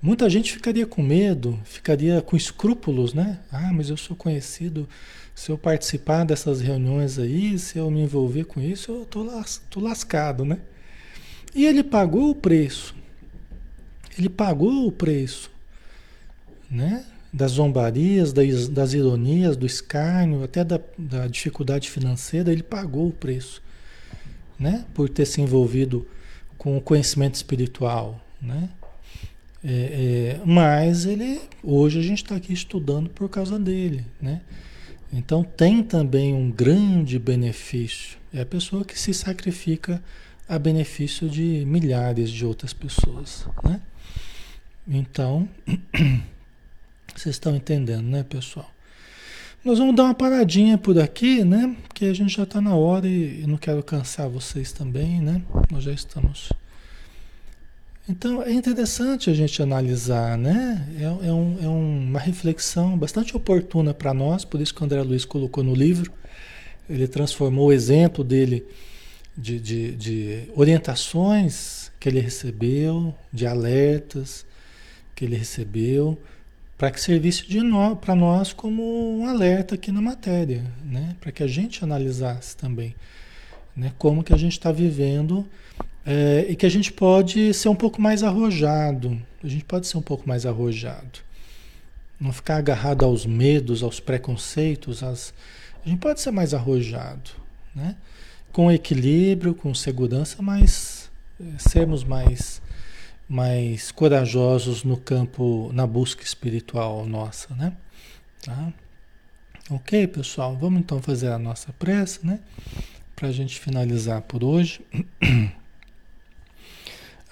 [0.00, 3.40] muita gente ficaria com medo, ficaria com escrúpulos, né?
[3.50, 4.88] Ah, mas eu sou conhecido
[5.34, 9.62] se eu participar dessas reuniões aí, se eu me envolver com isso, eu tô, las,
[9.70, 10.58] tô lascado, né?
[11.54, 12.94] E ele pagou o preço.
[14.18, 15.50] Ele pagou o preço,
[16.70, 17.06] né?
[17.32, 23.12] Das zombarias, das, das ironias, do escárnio, até da, da dificuldade financeira, ele pagou o
[23.12, 23.62] preço,
[24.58, 24.84] né?
[24.92, 26.06] Por ter se envolvido
[26.60, 28.68] com o conhecimento espiritual, né?
[29.64, 34.42] É, é, mas ele, hoje a gente está aqui estudando por causa dele, né?
[35.10, 38.18] Então tem também um grande benefício.
[38.30, 40.02] É a pessoa que se sacrifica
[40.46, 43.46] a benefício de milhares de outras pessoas.
[43.64, 43.80] Né?
[44.86, 45.48] Então,
[47.16, 48.70] vocês estão entendendo, né, pessoal?
[49.62, 51.76] Nós vamos dar uma paradinha por aqui, né?
[51.86, 55.42] Porque a gente já está na hora e, não quero cansar vocês também, né?
[55.70, 56.50] Nós já estamos.
[58.08, 60.88] Então é interessante a gente analisar, né?
[60.98, 65.02] É, é, um, é uma reflexão bastante oportuna para nós, por isso que o André
[65.02, 66.10] Luiz colocou no livro.
[66.88, 68.66] Ele transformou o exemplo dele
[69.36, 74.46] de, de, de orientações que ele recebeu, de alertas
[75.14, 76.18] que ele recebeu
[76.80, 77.60] para que servisse de
[78.00, 81.14] para nós como um alerta aqui na matéria, né?
[81.20, 82.94] para que a gente analisasse também
[83.76, 83.92] né?
[83.98, 85.46] como que a gente está vivendo
[86.06, 89.98] é, e que a gente pode ser um pouco mais arrojado, a gente pode ser
[89.98, 91.18] um pouco mais arrojado,
[92.18, 95.34] não ficar agarrado aos medos, aos preconceitos, às...
[95.84, 97.30] a gente pode ser mais arrojado,
[97.74, 97.94] né?
[98.52, 102.62] com equilíbrio, com segurança, mas é, sermos mais
[103.30, 107.72] mais corajosos no campo, na busca espiritual nossa, né?
[108.44, 108.72] Tá?
[109.70, 110.56] Ok, pessoal?
[110.56, 112.40] Vamos então fazer a nossa prece, né?
[113.14, 114.80] Para a gente finalizar por hoje.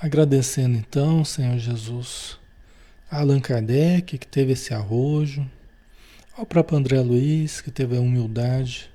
[0.01, 2.39] Agradecendo então, Senhor Jesus,
[3.11, 5.45] a Allan Kardec, que teve esse arrojo,
[6.37, 8.89] ao próprio André Luiz, que teve a humildade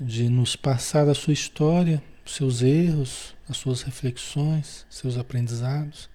[0.00, 6.12] de nos passar a sua história, seus erros, as suas reflexões, seus aprendizados.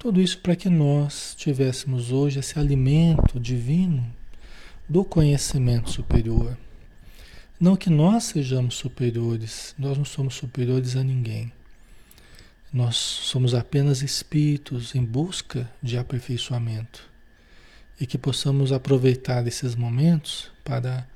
[0.00, 4.10] Tudo isso para que nós tivéssemos hoje esse alimento divino
[4.88, 6.56] do conhecimento superior.
[7.60, 11.52] Não que nós sejamos superiores, nós não somos superiores a ninguém.
[12.72, 17.06] Nós somos apenas espíritos em busca de aperfeiçoamento
[18.00, 21.06] e que possamos aproveitar esses momentos para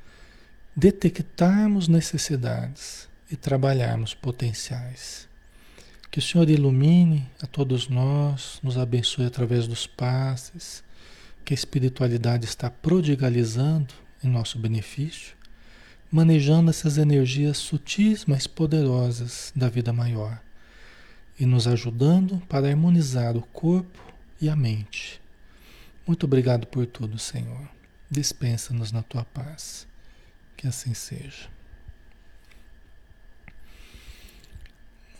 [0.76, 5.26] detectarmos necessidades e trabalharmos potenciais.
[6.14, 10.84] Que o Senhor ilumine a todos nós, nos abençoe através dos passes,
[11.44, 13.92] que a espiritualidade está prodigalizando
[14.22, 15.34] em nosso benefício,
[16.12, 20.40] manejando essas energias sutis, mas poderosas da vida maior
[21.36, 24.00] e nos ajudando para harmonizar o corpo
[24.40, 25.20] e a mente.
[26.06, 27.68] Muito obrigado por tudo, Senhor.
[28.08, 29.84] Dispensa-nos na tua paz.
[30.56, 31.53] Que assim seja.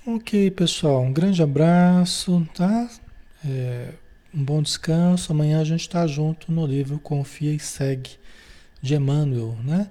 [0.07, 2.91] Ok, pessoal, um grande abraço, tá?
[3.43, 3.95] É,
[4.35, 5.33] um bom descanso.
[5.33, 8.11] Amanhã a gente está junto no livro Confia e Segue
[8.83, 9.89] de Emmanuel, né?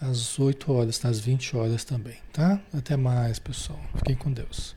[0.00, 2.60] Às 8 horas, às 20 horas também, tá?
[2.72, 3.80] Até mais, pessoal.
[3.96, 4.76] Fiquem com Deus.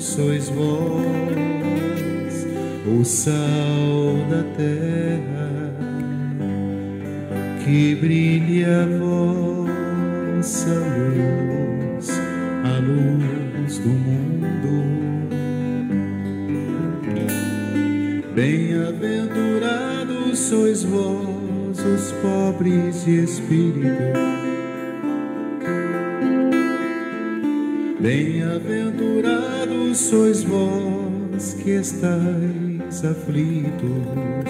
[0.00, 1.04] sois vós,
[2.86, 5.74] o sal da terra,
[7.64, 12.08] que brilhe a vossa luz,
[12.64, 14.80] a luz do mundo.
[18.34, 24.49] Bem-aventurados sois vós, os pobres de espírito
[28.00, 34.48] Bem-aventurados sois vós que estáis aflitos.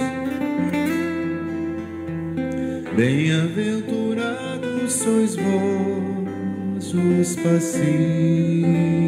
[2.96, 8.99] Bem-aventurados sois vós os pacíficos,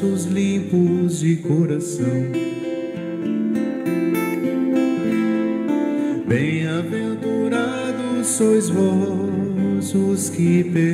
[0.00, 2.06] vós os limpos de coração.
[6.26, 10.89] Bem-aventurados sois vós os que perdoam.